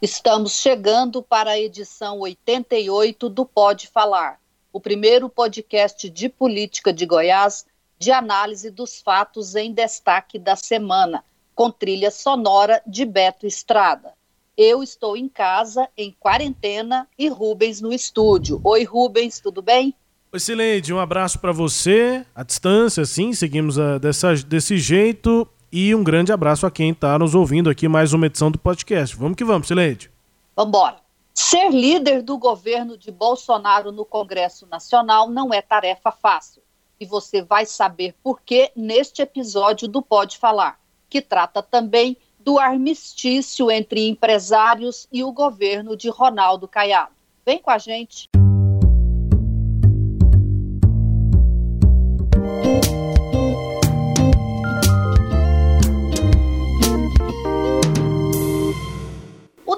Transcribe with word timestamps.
Estamos 0.00 0.52
chegando 0.52 1.20
para 1.20 1.50
a 1.50 1.58
edição 1.58 2.20
88 2.20 3.28
do 3.28 3.44
Pode 3.44 3.88
Falar, 3.88 4.38
o 4.72 4.80
primeiro 4.80 5.28
podcast 5.28 6.08
de 6.08 6.28
política 6.28 6.92
de 6.92 7.04
Goiás 7.04 7.66
de 7.98 8.12
análise 8.12 8.70
dos 8.70 9.02
fatos 9.02 9.56
em 9.56 9.72
destaque 9.72 10.38
da 10.38 10.54
semana, 10.54 11.24
com 11.52 11.68
trilha 11.68 12.12
sonora 12.12 12.80
de 12.86 13.04
Beto 13.04 13.44
Estrada. 13.44 14.12
Eu 14.56 14.84
estou 14.84 15.16
em 15.16 15.28
casa, 15.28 15.88
em 15.96 16.14
quarentena, 16.20 17.08
e 17.18 17.26
Rubens 17.28 17.80
no 17.80 17.92
estúdio. 17.92 18.60
Oi, 18.62 18.84
Rubens, 18.84 19.40
tudo 19.40 19.60
bem? 19.60 19.92
Oi, 20.32 20.38
Cileide, 20.38 20.94
um 20.94 21.00
abraço 21.00 21.40
para 21.40 21.50
você, 21.50 22.24
à 22.36 22.44
distância, 22.44 23.04
sim, 23.04 23.32
seguimos 23.32 23.76
a, 23.80 23.98
dessa, 23.98 24.32
desse 24.36 24.78
jeito. 24.78 25.48
E 25.70 25.94
um 25.94 26.02
grande 26.02 26.32
abraço 26.32 26.66
a 26.66 26.70
quem 26.70 26.90
está 26.90 27.18
nos 27.18 27.34
ouvindo 27.34 27.68
aqui, 27.68 27.86
mais 27.88 28.14
uma 28.14 28.24
edição 28.24 28.50
do 28.50 28.58
podcast. 28.58 29.14
Vamos 29.14 29.36
que 29.36 29.44
vamos, 29.44 29.68
Sileide. 29.68 30.10
Vambora. 30.56 30.96
Ser 31.34 31.70
líder 31.70 32.22
do 32.22 32.38
governo 32.38 32.96
de 32.96 33.12
Bolsonaro 33.12 33.92
no 33.92 34.04
Congresso 34.04 34.66
Nacional 34.66 35.28
não 35.28 35.52
é 35.52 35.60
tarefa 35.60 36.10
fácil. 36.10 36.62
E 36.98 37.04
você 37.04 37.42
vai 37.42 37.66
saber 37.66 38.14
por 38.22 38.40
que 38.40 38.72
neste 38.74 39.20
episódio 39.20 39.86
do 39.86 40.00
Pode 40.00 40.38
Falar, 40.38 40.80
que 41.08 41.20
trata 41.20 41.62
também 41.62 42.16
do 42.40 42.58
armistício 42.58 43.70
entre 43.70 44.08
empresários 44.08 45.06
e 45.12 45.22
o 45.22 45.30
governo 45.30 45.94
de 45.94 46.08
Ronaldo 46.08 46.66
Caiado. 46.66 47.12
Vem 47.44 47.58
com 47.58 47.70
a 47.70 47.78
gente. 47.78 48.26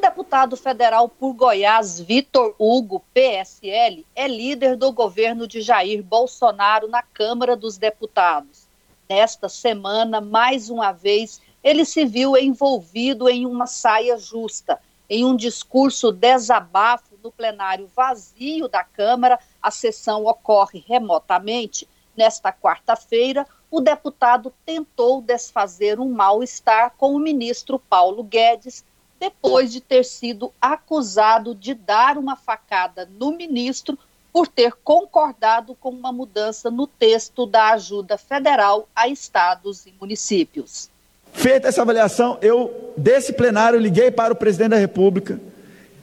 Deputado 0.01 0.57
federal 0.57 1.09
por 1.09 1.35
Goiás, 1.35 2.01
Vitor 2.01 2.55
Hugo, 2.59 3.05
PSL, 3.13 4.07
é 4.17 4.27
líder 4.27 4.77
do 4.77 4.91
governo 4.91 5.47
de 5.47 5.61
Jair 5.61 6.03
Bolsonaro 6.03 6.89
na 6.89 7.03
Câmara 7.03 7.55
dos 7.55 7.77
Deputados. 7.77 8.67
Nesta 9.09 9.49
semana, 9.49 10.21
mais 10.21 10.71
uma 10.71 10.93
vez, 10.93 11.41
ele 11.63 11.85
se 11.85 12.05
viu 12.07 12.37
envolvido 12.37 13.29
em 13.29 13.45
uma 13.45 13.67
saia 13.67 14.17
justa, 14.17 14.81
em 15.09 15.25
um 15.25 15.37
discurso 15.37 16.11
desabafo 16.11 17.19
no 17.23 17.31
plenário 17.31 17.91
vazio 17.95 18.69
da 18.69 18.83
Câmara. 18.83 19.39
A 19.61 19.71
sessão 19.71 20.25
ocorre 20.25 20.83
remotamente. 20.87 21.87
Nesta 22.17 22.53
quarta-feira, 22.53 23.47
o 23.71 23.81
deputado 23.81 24.53
tentou 24.65 25.21
desfazer 25.21 26.01
um 26.01 26.11
mal-estar 26.11 26.95
com 26.97 27.15
o 27.15 27.19
ministro 27.19 27.79
Paulo 27.79 28.23
Guedes 28.23 28.85
depois 29.21 29.71
de 29.71 29.81
ter 29.81 30.05
sido 30.05 30.51
acusado 30.59 31.55
de 31.55 31.75
dar 31.75 32.17
uma 32.17 32.35
facada 32.35 33.07
no 33.19 33.37
ministro 33.37 33.99
por 34.33 34.49
ter 34.49 34.73
concordado 34.83 35.75
com 35.75 35.91
uma 35.91 36.11
mudança 36.11 36.71
no 36.71 36.87
texto 36.87 37.45
da 37.45 37.73
ajuda 37.73 38.17
federal 38.17 38.89
a 38.97 39.09
estados 39.09 39.85
e 39.87 39.93
municípios. 40.01 40.89
Feita 41.33 41.69
essa 41.69 41.83
avaliação, 41.83 42.39
eu, 42.41 42.93
desse 42.97 43.33
plenário, 43.33 43.79
liguei 43.79 44.11
para 44.11 44.33
o 44.33 44.37
presidente 44.37 44.71
da 44.71 44.77
República 44.77 45.39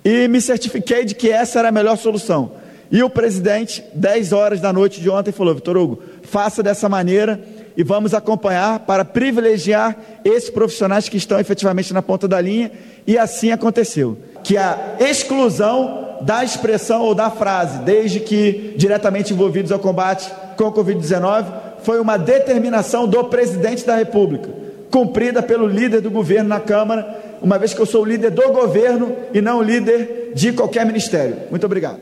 e 0.06 0.28
me 0.28 0.40
certifiquei 0.40 1.03
de 1.03 1.16
que 1.16 1.30
essa 1.30 1.59
era 1.59 1.69
a 1.69 1.72
melhor 1.72 1.97
solução. 1.97 2.52
E 2.90 3.03
o 3.03 3.09
presidente, 3.09 3.84
10 3.94 4.31
horas 4.31 4.62
da 4.62 4.72
noite 4.72 5.02
de 5.02 5.09
ontem, 5.09 5.34
falou: 5.34 5.56
Vitor 5.56 5.75
Hugo, 5.75 6.02
faça 6.24 6.63
dessa 6.63 6.88
maneira 6.88 7.44
e 7.75 7.84
vamos 7.84 8.13
acompanhar 8.13 8.80
para 8.80 9.03
privilegiar 9.03 9.97
esses 10.24 10.50
profissionais 10.50 11.09
que 11.09 11.18
estão 11.18 11.40
efetivamente 11.40 11.94
na 11.94 12.02
ponta 12.02 12.28
da 12.28 12.40
linha, 12.40 12.72
e 13.07 13.18
assim 13.18 13.51
aconteceu. 13.51 14.18
Que 14.44 14.57
a 14.57 14.97
exclusão 15.00 16.18
da 16.22 16.44
expressão 16.44 17.01
ou 17.03 17.16
da 17.16 17.31
frase, 17.31 17.79
desde 17.79 18.19
que 18.19 18.75
diretamente 18.78 19.34
envolvidos 19.34 19.72
ao 19.72 19.79
combate 19.79 20.29
com 20.57 20.68
a 20.68 20.72
Covid-19, 20.72 21.45
foi 21.84 22.00
uma 22.00 22.18
determinação 22.18 23.07
do 23.07 23.23
presidente 23.25 23.85
da 23.85 23.95
República, 23.95 24.50
cumprida 24.91 25.41
pelo 25.41 25.68
líder 25.68 26.01
do 26.01 26.12
governo 26.12 26.50
na 26.50 26.59
Câmara, 26.59 27.38
uma 27.41 27.57
vez 27.57 27.73
que 27.73 27.79
eu 27.79 27.85
sou 27.85 28.01
o 28.01 28.06
líder 28.06 28.31
do 28.31 28.51
governo 28.51 29.16
e 29.34 29.41
não 29.41 29.59
o 29.59 29.63
líder 29.63 30.34
de 30.34 30.51
qualquer 30.51 30.85
ministério. 30.85 31.47
Muito 31.50 31.66
obrigado. 31.66 32.01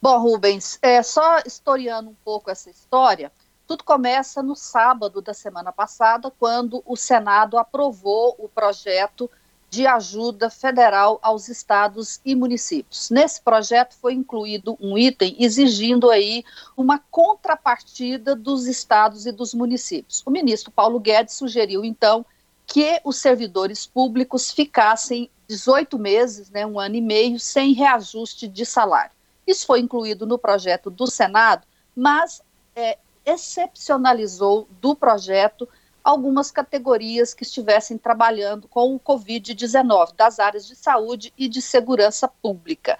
Bom, 0.00 0.18
Rubens, 0.18 0.78
é, 0.80 1.02
só 1.02 1.40
historiando 1.44 2.08
um 2.08 2.16
pouco 2.24 2.50
essa 2.50 2.70
história, 2.70 3.30
tudo 3.66 3.84
começa 3.84 4.42
no 4.42 4.56
sábado 4.56 5.20
da 5.20 5.34
semana 5.34 5.70
passada, 5.70 6.32
quando 6.38 6.82
o 6.86 6.96
Senado 6.96 7.58
aprovou 7.58 8.34
o 8.38 8.48
projeto 8.48 9.30
de 9.70 9.86
ajuda 9.86 10.50
federal 10.50 11.20
aos 11.22 11.48
estados 11.48 12.20
e 12.24 12.34
municípios. 12.34 13.08
Nesse 13.08 13.40
projeto 13.40 13.94
foi 13.94 14.14
incluído 14.14 14.76
um 14.80 14.98
item 14.98 15.36
exigindo 15.38 16.10
aí 16.10 16.44
uma 16.76 16.98
contrapartida 17.10 18.34
dos 18.34 18.66
estados 18.66 19.26
e 19.26 19.32
dos 19.32 19.54
municípios. 19.54 20.24
O 20.26 20.30
ministro 20.30 20.72
Paulo 20.72 20.98
Guedes 20.98 21.34
sugeriu 21.34 21.84
então 21.84 22.26
que 22.66 23.00
os 23.04 23.16
servidores 23.16 23.86
públicos 23.86 24.50
ficassem 24.50 25.30
18 25.48 25.98
meses, 25.98 26.50
né, 26.50 26.66
um 26.66 26.78
ano 26.78 26.96
e 26.96 27.00
meio, 27.00 27.38
sem 27.38 27.72
reajuste 27.72 28.48
de 28.48 28.66
salário. 28.66 29.12
Isso 29.46 29.66
foi 29.66 29.80
incluído 29.80 30.26
no 30.26 30.38
projeto 30.38 30.90
do 30.90 31.06
Senado, 31.06 31.66
mas 31.94 32.42
é, 32.74 32.98
excepcionalizou 33.24 34.68
do 34.80 34.94
projeto 34.94 35.68
algumas 36.02 36.50
categorias 36.50 37.34
que 37.34 37.42
estivessem 37.42 37.98
trabalhando 37.98 38.68
com 38.68 38.94
o 38.94 39.00
Covid-19, 39.00 40.14
das 40.14 40.38
áreas 40.38 40.66
de 40.66 40.74
saúde 40.76 41.32
e 41.36 41.48
de 41.48 41.60
segurança 41.60 42.26
pública. 42.26 42.98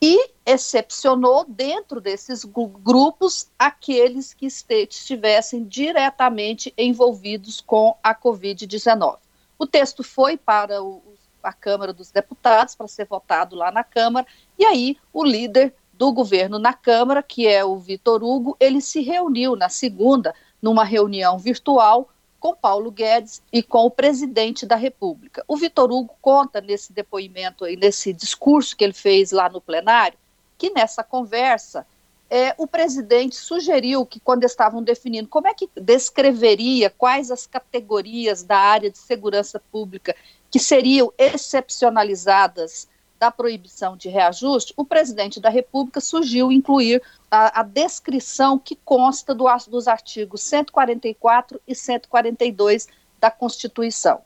E 0.00 0.30
excepcionou 0.44 1.44
dentro 1.46 2.00
desses 2.00 2.44
grupos 2.44 3.48
aqueles 3.56 4.34
que 4.34 4.46
estivessem 4.46 5.64
diretamente 5.64 6.74
envolvidos 6.76 7.60
com 7.60 7.96
a 8.02 8.14
Covid-19. 8.14 9.18
O 9.56 9.66
texto 9.66 10.02
foi 10.02 10.36
para 10.36 10.82
o, 10.82 11.00
a 11.40 11.52
Câmara 11.52 11.92
dos 11.92 12.10
Deputados, 12.10 12.74
para 12.74 12.88
ser 12.88 13.06
votado 13.06 13.54
lá 13.54 13.70
na 13.70 13.84
Câmara, 13.84 14.26
e 14.58 14.64
aí 14.64 14.96
o 15.12 15.24
líder 15.24 15.72
do 15.92 16.10
governo 16.10 16.58
na 16.58 16.72
Câmara, 16.72 17.22
que 17.22 17.46
é 17.46 17.64
o 17.64 17.78
Vitor 17.78 18.24
Hugo, 18.24 18.56
ele 18.58 18.80
se 18.80 19.02
reuniu 19.02 19.54
na 19.54 19.68
segunda, 19.68 20.34
numa 20.60 20.82
reunião 20.82 21.38
virtual, 21.38 22.08
com 22.42 22.56
Paulo 22.56 22.90
Guedes 22.90 23.40
e 23.52 23.62
com 23.62 23.86
o 23.86 23.90
presidente 23.90 24.66
da 24.66 24.74
República. 24.74 25.44
O 25.46 25.56
Vitor 25.56 25.92
Hugo 25.92 26.12
conta 26.20 26.60
nesse 26.60 26.92
depoimento 26.92 27.68
e 27.68 27.76
nesse 27.76 28.12
discurso 28.12 28.76
que 28.76 28.82
ele 28.82 28.92
fez 28.92 29.30
lá 29.30 29.48
no 29.48 29.60
plenário, 29.60 30.18
que 30.58 30.68
nessa 30.70 31.04
conversa 31.04 31.86
é, 32.28 32.52
o 32.58 32.66
presidente 32.66 33.36
sugeriu 33.36 34.04
que, 34.04 34.18
quando 34.18 34.42
estavam 34.42 34.82
definindo 34.82 35.28
como 35.28 35.46
é 35.46 35.54
que 35.54 35.70
descreveria 35.76 36.90
quais 36.90 37.30
as 37.30 37.46
categorias 37.46 38.42
da 38.42 38.58
área 38.58 38.90
de 38.90 38.98
segurança 38.98 39.62
pública 39.70 40.12
que 40.50 40.58
seriam 40.58 41.12
excepcionalizadas 41.16 42.88
da 43.22 43.30
proibição 43.30 43.96
de 43.96 44.08
reajuste, 44.08 44.74
o 44.76 44.84
presidente 44.84 45.38
da 45.38 45.48
República 45.48 46.00
surgiu 46.00 46.50
incluir 46.50 47.00
a, 47.30 47.60
a 47.60 47.62
descrição 47.62 48.58
que 48.58 48.74
consta 48.74 49.32
do, 49.32 49.44
dos 49.68 49.86
artigos 49.86 50.42
144 50.42 51.60
e 51.64 51.72
142 51.72 52.88
da 53.20 53.30
Constituição. 53.30 54.22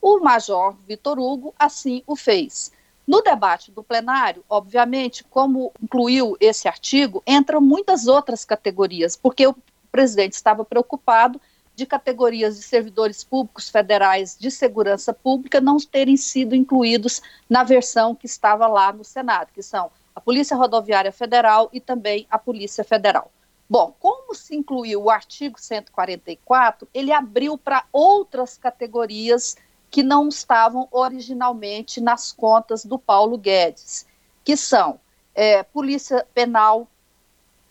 O 0.00 0.20
major 0.20 0.74
Vitor 0.86 1.18
Hugo 1.18 1.54
assim 1.58 2.02
o 2.06 2.16
fez. 2.16 2.72
No 3.06 3.20
debate 3.20 3.70
do 3.70 3.82
plenário, 3.82 4.42
obviamente, 4.48 5.22
como 5.24 5.70
incluiu 5.82 6.34
esse 6.40 6.66
artigo, 6.66 7.22
entram 7.26 7.60
muitas 7.60 8.06
outras 8.06 8.46
categorias, 8.46 9.14
porque 9.14 9.46
o 9.46 9.54
presidente 9.92 10.32
estava 10.32 10.64
preocupado 10.64 11.38
de 11.78 11.86
categorias 11.86 12.56
de 12.56 12.62
servidores 12.64 13.22
públicos 13.22 13.68
federais 13.68 14.36
de 14.36 14.50
segurança 14.50 15.14
pública 15.14 15.60
não 15.60 15.76
terem 15.76 16.16
sido 16.16 16.56
incluídos 16.56 17.22
na 17.48 17.62
versão 17.62 18.16
que 18.16 18.26
estava 18.26 18.66
lá 18.66 18.92
no 18.92 19.04
Senado, 19.04 19.52
que 19.54 19.62
são 19.62 19.88
a 20.12 20.20
Polícia 20.20 20.56
Rodoviária 20.56 21.12
Federal 21.12 21.70
e 21.72 21.80
também 21.80 22.26
a 22.28 22.36
Polícia 22.36 22.82
Federal. 22.82 23.30
Bom, 23.70 23.94
como 24.00 24.34
se 24.34 24.56
incluiu 24.56 25.04
o 25.04 25.08
artigo 25.08 25.60
144, 25.60 26.88
ele 26.92 27.12
abriu 27.12 27.56
para 27.56 27.84
outras 27.92 28.58
categorias 28.58 29.56
que 29.88 30.02
não 30.02 30.26
estavam 30.28 30.88
originalmente 30.90 32.00
nas 32.00 32.32
contas 32.32 32.84
do 32.84 32.98
Paulo 32.98 33.38
Guedes, 33.38 34.04
que 34.42 34.56
são 34.56 34.98
é, 35.32 35.62
Polícia 35.62 36.26
Penal, 36.34 36.88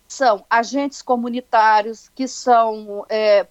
são 0.07 0.45
agentes 0.50 1.01
comunitários, 1.01 2.09
que 2.15 2.27
são 2.27 3.06
é, 3.09 3.45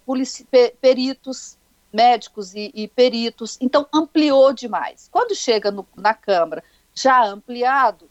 peritos, 0.81 1.59
médicos 1.93 2.55
e, 2.55 2.71
e, 2.75 2.89
peritos. 2.89 3.59
Então, 3.61 3.87
ampliou 3.93 4.53
demais. 4.53 5.09
Quando 5.11 5.35
chega 5.35 5.71
no, 5.71 5.87
na 5.95 6.15
Câmara, 6.15 6.65
já 6.95 7.25
ampliado, 7.25 8.09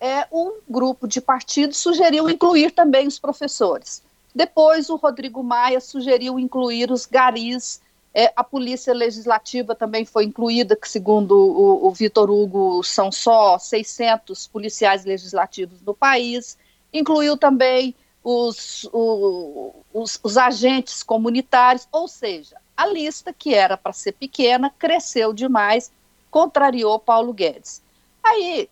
é, 0.00 0.26
um 0.32 0.60
grupo 0.68 1.06
de 1.06 1.20
partidos 1.20 1.76
sugeriu 1.76 2.28
incluir 2.28 2.70
também 2.70 3.06
os 3.06 3.18
professores. 3.18 4.02
Depois, 4.34 4.90
o 4.90 4.96
Rodrigo 4.96 5.42
Maia 5.42 5.80
sugeriu 5.80 6.38
incluir 6.38 6.90
os 6.90 7.06
garis. 7.06 7.80
É, 8.12 8.32
a 8.34 8.42
Polícia 8.42 8.94
Legislativa 8.94 9.74
também 9.74 10.04
foi 10.04 10.24
incluída, 10.24 10.74
que, 10.74 10.88
segundo 10.88 11.36
o, 11.36 11.86
o 11.86 11.90
Vitor 11.92 12.30
Hugo, 12.30 12.82
são 12.82 13.12
só 13.12 13.58
600 13.58 14.46
policiais 14.48 15.04
legislativos 15.04 15.80
no 15.82 15.94
país. 15.94 16.56
Incluiu 16.94 17.36
também 17.36 17.94
os, 18.22 18.88
o, 18.92 19.74
os, 19.92 20.18
os 20.22 20.36
agentes 20.38 21.02
comunitários, 21.02 21.86
ou 21.92 22.08
seja, 22.08 22.56
a 22.76 22.86
lista, 22.86 23.32
que 23.32 23.54
era 23.54 23.76
para 23.76 23.92
ser 23.92 24.12
pequena, 24.12 24.72
cresceu 24.78 25.32
demais, 25.32 25.92
contrariou 26.30 26.98
Paulo 26.98 27.32
Guedes. 27.32 27.82
Aí, 28.22 28.68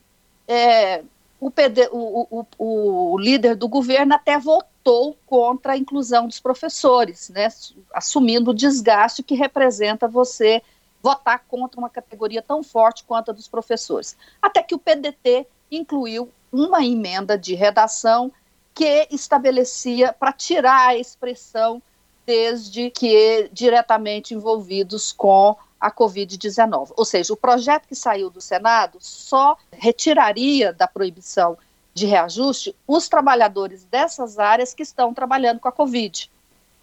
é, 0.48 1.02
o, 1.38 1.50
PD, 1.50 1.88
o, 1.92 2.46
o, 2.58 3.12
o, 3.12 3.18
líder 3.18 3.54
do 3.54 3.68
governo 3.68 4.14
até 4.14 4.38
votou 4.38 5.16
contra 5.26 5.72
a 5.72 5.76
inclusão 5.76 6.26
dos 6.26 6.40
professores, 6.40 7.28
né, 7.28 7.48
assumindo 7.92 8.50
o 8.50 8.54
desgaste 8.54 9.22
que 9.22 9.34
representa 9.34 10.08
você 10.08 10.62
votar 11.02 11.44
contra 11.48 11.78
uma 11.78 11.90
categoria 11.90 12.40
tão 12.40 12.62
forte 12.62 13.04
quanto 13.04 13.30
a 13.30 13.34
dos 13.34 13.48
professores. 13.48 14.16
Até 14.40 14.62
que 14.62 14.74
o 14.74 14.78
PDT 14.78 15.46
incluiu 15.76 16.30
uma 16.52 16.84
emenda 16.84 17.36
de 17.36 17.54
redação 17.54 18.30
que 18.74 19.08
estabelecia 19.10 20.12
para 20.12 20.32
tirar 20.32 20.88
a 20.88 20.96
expressão 20.96 21.82
desde 22.24 22.90
que 22.90 23.50
diretamente 23.52 24.34
envolvidos 24.34 25.12
com 25.12 25.56
a 25.80 25.90
Covid-19. 25.90 26.92
Ou 26.96 27.04
seja, 27.04 27.32
o 27.32 27.36
projeto 27.36 27.88
que 27.88 27.94
saiu 27.94 28.30
do 28.30 28.40
Senado 28.40 28.98
só 29.00 29.56
retiraria 29.72 30.72
da 30.72 30.86
proibição 30.86 31.58
de 31.92 32.06
reajuste 32.06 32.74
os 32.86 33.08
trabalhadores 33.08 33.84
dessas 33.84 34.38
áreas 34.38 34.72
que 34.72 34.82
estão 34.82 35.12
trabalhando 35.12 35.58
com 35.58 35.68
a 35.68 35.72
Covid. 35.72 36.30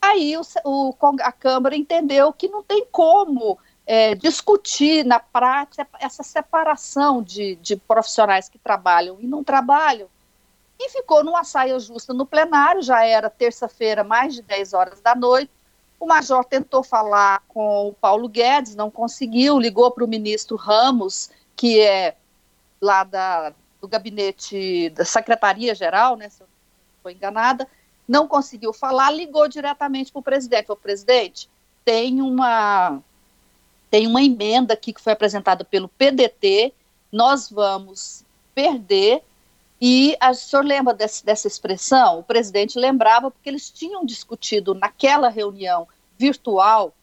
Aí 0.01 0.35
o, 0.37 0.41
o, 0.65 0.95
a 1.21 1.31
Câmara 1.31 1.75
entendeu 1.75 2.31
que 2.31 2.47
não 2.47 2.63
tem 2.63 2.85
como 2.91 3.57
é, 3.91 4.13
discutir 4.13 5.03
na 5.03 5.19
prática 5.19 5.87
essa 5.99 6.21
separação 6.21 7.23
de, 7.23 7.55
de 7.55 7.75
profissionais 7.75 8.47
que 8.47 8.59
trabalham 8.59 9.17
e 9.19 9.25
não 9.25 9.43
trabalham, 9.43 10.07
e 10.79 10.89
ficou 10.91 11.23
numa 11.23 11.43
saia 11.43 11.79
justa 11.79 12.13
no 12.13 12.23
plenário, 12.23 12.83
já 12.83 13.03
era 13.03 13.31
terça-feira, 13.31 14.03
mais 14.03 14.35
de 14.35 14.43
10 14.43 14.73
horas 14.73 15.01
da 15.01 15.15
noite, 15.15 15.51
o 15.99 16.05
major 16.05 16.45
tentou 16.45 16.83
falar 16.83 17.41
com 17.47 17.87
o 17.87 17.93
Paulo 17.93 18.29
Guedes, 18.29 18.75
não 18.75 18.91
conseguiu, 18.91 19.57
ligou 19.57 19.89
para 19.89 20.05
o 20.05 20.07
ministro 20.07 20.55
Ramos, 20.55 21.31
que 21.55 21.81
é 21.81 22.15
lá 22.79 23.03
da, 23.03 23.55
do 23.81 23.87
gabinete 23.87 24.91
da 24.91 25.03
Secretaria-Geral, 25.03 26.15
né, 26.15 26.29
se 26.29 26.43
eu 26.43 26.47
não 26.47 26.97
estou 26.97 27.11
enganada, 27.11 27.67
não 28.07 28.27
conseguiu 28.27 28.71
falar, 28.71 29.09
ligou 29.09 29.47
diretamente 29.47 30.11
para 30.11 30.19
o 30.19 30.23
presidente. 30.23 30.67
Falou, 30.67 30.79
presidente, 30.79 31.49
tem 31.83 32.21
uma, 32.21 33.01
tem 33.89 34.07
uma 34.07 34.21
emenda 34.21 34.73
aqui 34.73 34.93
que 34.93 35.01
foi 35.01 35.13
apresentada 35.13 35.63
pelo 35.63 35.87
PDT, 35.89 36.73
nós 37.11 37.49
vamos 37.49 38.23
perder, 38.53 39.23
e 39.81 40.17
o 40.21 40.33
senhor 40.33 40.65
lembra 40.65 40.93
desse, 40.93 41.25
dessa 41.25 41.47
expressão? 41.47 42.19
O 42.19 42.23
presidente 42.23 42.77
lembrava 42.77 43.31
porque 43.31 43.49
eles 43.49 43.69
tinham 43.69 44.05
discutido 44.05 44.73
naquela 44.73 45.29
reunião 45.29 45.87
virtual 46.17 46.93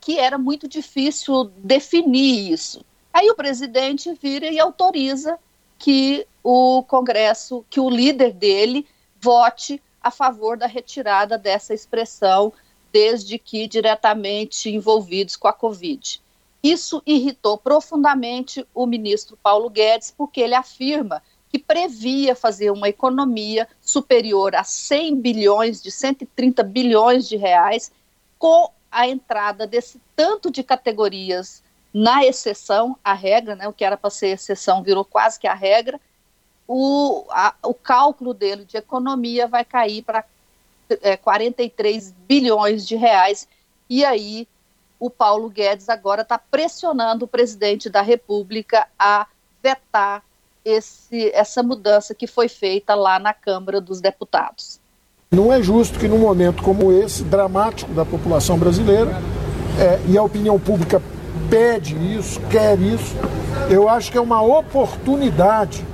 que 0.00 0.18
era 0.18 0.36
muito 0.36 0.68
difícil 0.68 1.44
definir 1.58 2.52
isso. 2.52 2.84
Aí 3.12 3.30
o 3.30 3.34
presidente 3.34 4.12
vira 4.20 4.46
e 4.46 4.58
autoriza 4.58 5.38
que 5.78 6.26
o 6.44 6.82
Congresso, 6.84 7.64
que 7.68 7.80
o 7.80 7.90
líder 7.90 8.32
dele 8.32 8.86
vote 9.20 9.82
a 10.00 10.10
favor 10.10 10.56
da 10.56 10.66
retirada 10.66 11.36
dessa 11.36 11.74
expressão, 11.74 12.52
desde 12.92 13.38
que 13.38 13.66
diretamente 13.66 14.70
envolvidos 14.70 15.34
com 15.34 15.48
a 15.48 15.52
Covid. 15.52 16.22
Isso 16.66 17.00
irritou 17.06 17.56
profundamente 17.56 18.66
o 18.74 18.86
ministro 18.86 19.38
Paulo 19.40 19.70
Guedes, 19.70 20.10
porque 20.10 20.40
ele 20.40 20.54
afirma 20.56 21.22
que 21.48 21.60
previa 21.60 22.34
fazer 22.34 22.72
uma 22.72 22.88
economia 22.88 23.68
superior 23.80 24.52
a 24.56 24.64
100 24.64 25.20
bilhões, 25.20 25.80
de 25.80 25.92
130 25.92 26.64
bilhões 26.64 27.28
de 27.28 27.36
reais, 27.36 27.92
com 28.36 28.68
a 28.90 29.06
entrada 29.06 29.64
desse 29.64 30.00
tanto 30.16 30.50
de 30.50 30.64
categorias 30.64 31.62
na 31.94 32.24
exceção 32.24 32.98
à 33.04 33.12
regra, 33.12 33.54
né, 33.54 33.68
o 33.68 33.72
que 33.72 33.84
era 33.84 33.96
para 33.96 34.10
ser 34.10 34.30
exceção 34.30 34.82
virou 34.82 35.04
quase 35.04 35.38
que 35.38 35.46
a 35.46 35.54
regra, 35.54 36.00
o, 36.66 37.24
a, 37.30 37.54
o 37.62 37.74
cálculo 37.74 38.34
dele 38.34 38.64
de 38.64 38.76
economia 38.76 39.46
vai 39.46 39.64
cair 39.64 40.02
para 40.02 40.24
é, 41.00 41.16
43 41.16 42.12
bilhões 42.26 42.84
de 42.84 42.96
reais, 42.96 43.46
e 43.88 44.04
aí 44.04 44.48
o 44.98 45.10
Paulo 45.10 45.48
Guedes 45.48 45.88
agora 45.88 46.22
está 46.22 46.38
pressionando 46.38 47.24
o 47.24 47.28
presidente 47.28 47.90
da 47.90 48.00
República 48.00 48.86
a 48.98 49.26
vetar 49.62 50.22
esse, 50.64 51.30
essa 51.30 51.62
mudança 51.62 52.14
que 52.14 52.26
foi 52.26 52.48
feita 52.48 52.94
lá 52.94 53.18
na 53.18 53.32
Câmara 53.32 53.80
dos 53.80 54.00
Deputados. 54.00 54.80
Não 55.30 55.52
é 55.52 55.62
justo 55.62 55.98
que 55.98 56.08
num 56.08 56.18
momento 56.18 56.62
como 56.62 56.92
esse, 56.92 57.22
dramático 57.24 57.92
da 57.92 58.04
população 58.04 58.58
brasileira, 58.58 59.10
é, 59.78 60.00
e 60.08 60.16
a 60.16 60.22
opinião 60.22 60.58
pública 60.58 61.02
pede 61.50 61.94
isso, 62.16 62.40
quer 62.50 62.78
isso, 62.78 63.14
eu 63.70 63.88
acho 63.88 64.10
que 64.10 64.18
é 64.18 64.20
uma 64.20 64.42
oportunidade 64.42 65.84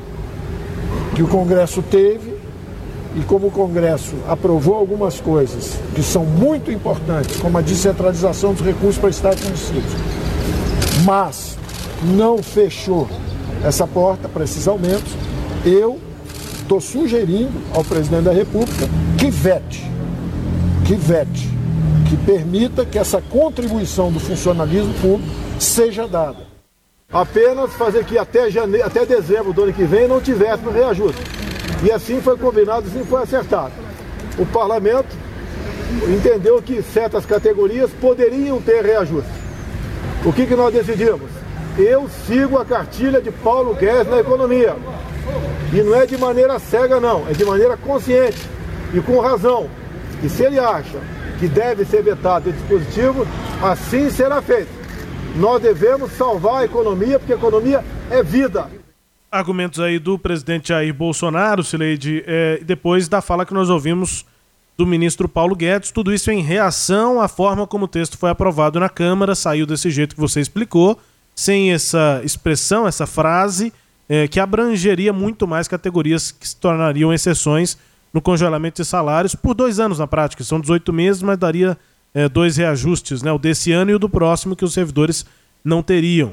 que 1.15 1.23
o 1.23 1.29
Congresso 1.29 1.83
teve, 1.83 2.32
e 3.17 3.21
como 3.25 3.49
o 3.49 3.51
Congresso 3.51 4.15
aprovou 4.29 4.75
algumas 4.75 5.21
coisas 5.21 5.79
que 5.95 6.03
são 6.03 6.25
muito 6.25 6.71
importantes, 6.71 7.37
como 7.37 7.59
a 7.59 7.61
descentralização 7.61 8.55
dos 8.55 8.65
recursos 8.65 8.99
para 8.99 9.11
Estados 9.11 9.43
e 9.43 9.45
municípios, 9.45 9.93
mas 11.05 11.59
não 12.17 12.43
fechou 12.43 13.09
essa 13.65 13.87
porta 13.87 14.29
para 14.29 14.45
esses 14.45 14.67
aumentos, 14.67 15.13
eu 15.65 15.99
estou 16.61 16.81
sugerindo 16.81 17.53
ao 17.75 17.85
presidente 17.85 18.25
da 18.25 18.33
República 18.33 18.89
que 19.19 19.31
vete, 19.31 19.89
que 20.87 20.95
vete, 20.95 21.49
que 22.09 22.17
permita 22.17 22.85
que 22.85 22.99
essa 22.99 23.21
contribuição 23.21 24.11
do 24.11 24.19
funcionalismo 24.19 24.93
público 24.95 25.31
seja 25.59 26.09
dada. 26.09 26.53
Apenas 27.13 27.75
fazer 27.75 28.05
que 28.05 28.17
até, 28.17 28.51
janeiro, 28.51 28.87
até 28.87 29.05
dezembro 29.05 29.53
do 29.53 29.65
ano 29.65 29.73
que 29.73 29.85
vem 29.85 30.09
não 30.09 30.21
tivesse 30.21 30.63
no 30.63 30.71
reajuste. 30.71 31.21
E 31.83 31.91
assim 31.91 32.21
foi 32.21 32.37
combinado, 32.37 32.87
assim 32.87 33.05
foi 33.05 33.23
acertado. 33.23 33.73
O 34.39 34.47
parlamento 34.47 35.09
entendeu 36.09 36.63
que 36.63 36.83
certas 36.83 37.27
categorias 37.27 37.91
poderiam 38.01 38.61
ter 38.61 38.85
reajuste. 38.85 39.31
O 40.25 40.33
que, 40.33 40.47
que 40.47 40.55
nós 40.55 40.73
decidimos? 40.73 41.31
Eu 41.77 42.09
sigo 42.27 42.59
a 42.59 42.65
cartilha 42.65 43.21
de 43.21 43.31
Paulo 43.31 43.75
Guedes 43.75 44.11
na 44.11 44.21
economia. 44.21 44.77
E 45.73 45.83
não 45.83 45.95
é 45.95 46.07
de 46.07 46.17
maneira 46.17 46.59
cega, 46.59 47.01
não, 47.01 47.29
é 47.29 47.33
de 47.33 47.45
maneira 47.45 47.77
consciente 47.77 48.47
e 48.95 49.01
com 49.01 49.19
razão. 49.19 49.69
E 50.23 50.29
se 50.29 50.45
ele 50.45 50.59
acha 50.59 50.99
que 51.41 51.49
deve 51.49 51.85
ser 51.85 52.03
vetado 52.03 52.49
esse 52.49 52.59
dispositivo, 52.59 53.27
assim 53.63 54.11
será 54.11 54.41
feito. 54.41 54.71
Nós 55.35 55.61
devemos 55.63 56.13
salvar 56.13 56.63
a 56.63 56.65
economia, 56.65 57.19
porque 57.19 57.33
a 57.33 57.37
economia 57.37 57.85
é 58.11 58.23
vida. 58.23 58.82
Argumentos 59.33 59.81
aí 59.81 59.99
do 59.99 60.19
presidente 60.19 60.69
Jair 60.69 60.93
Bolsonaro, 60.93 61.65
Sileide, 61.65 62.23
é, 62.27 62.61
depois 62.63 63.09
da 63.09 63.23
fala 63.23 63.47
que 63.47 63.55
nós 63.55 63.71
ouvimos 63.71 64.27
do 64.77 64.87
ministro 64.87 65.27
Paulo 65.27 65.57
Guedes, 65.57 65.91
tudo 65.91 66.13
isso 66.13 66.31
em 66.31 66.43
reação 66.43 67.19
à 67.19 67.27
forma 67.27 67.67
como 67.67 67.87
o 67.87 67.89
texto 67.89 68.19
foi 68.19 68.29
aprovado 68.29 68.79
na 68.79 68.91
Câmara, 68.91 69.35
saiu 69.35 69.65
desse 69.65 69.91
jeito 69.91 70.15
que 70.15 70.21
você 70.21 70.39
explicou, 70.39 71.01
sem 71.35 71.73
essa 71.73 72.21
expressão, 72.23 72.87
essa 72.87 73.07
frase, 73.07 73.73
é, 74.07 74.29
que 74.29 74.39
abrangeria 74.39 75.15
muito 75.15 75.49
mais 75.49 75.67
categorias 75.67 76.31
que 76.31 76.47
se 76.47 76.57
tornariam 76.57 77.11
exceções 77.11 77.79
no 78.13 78.21
congelamento 78.21 78.83
de 78.83 78.87
salários 78.87 79.35
por 79.35 79.55
dois 79.55 79.81
anos 79.81 79.99
na 79.99 80.07
prática. 80.07 80.45
São 80.45 80.61
18 80.61 80.93
meses, 80.93 81.23
mas 81.23 81.39
daria 81.39 81.79
é, 82.13 82.29
dois 82.29 82.59
reajustes, 82.59 83.23
né? 83.23 83.33
o 83.33 83.39
desse 83.39 83.73
ano 83.73 83.91
e 83.91 83.95
o 83.95 83.99
do 83.99 84.11
próximo, 84.11 84.55
que 84.55 84.65
os 84.65 84.75
servidores 84.75 85.25
não 85.65 85.83
teriam. 85.83 86.33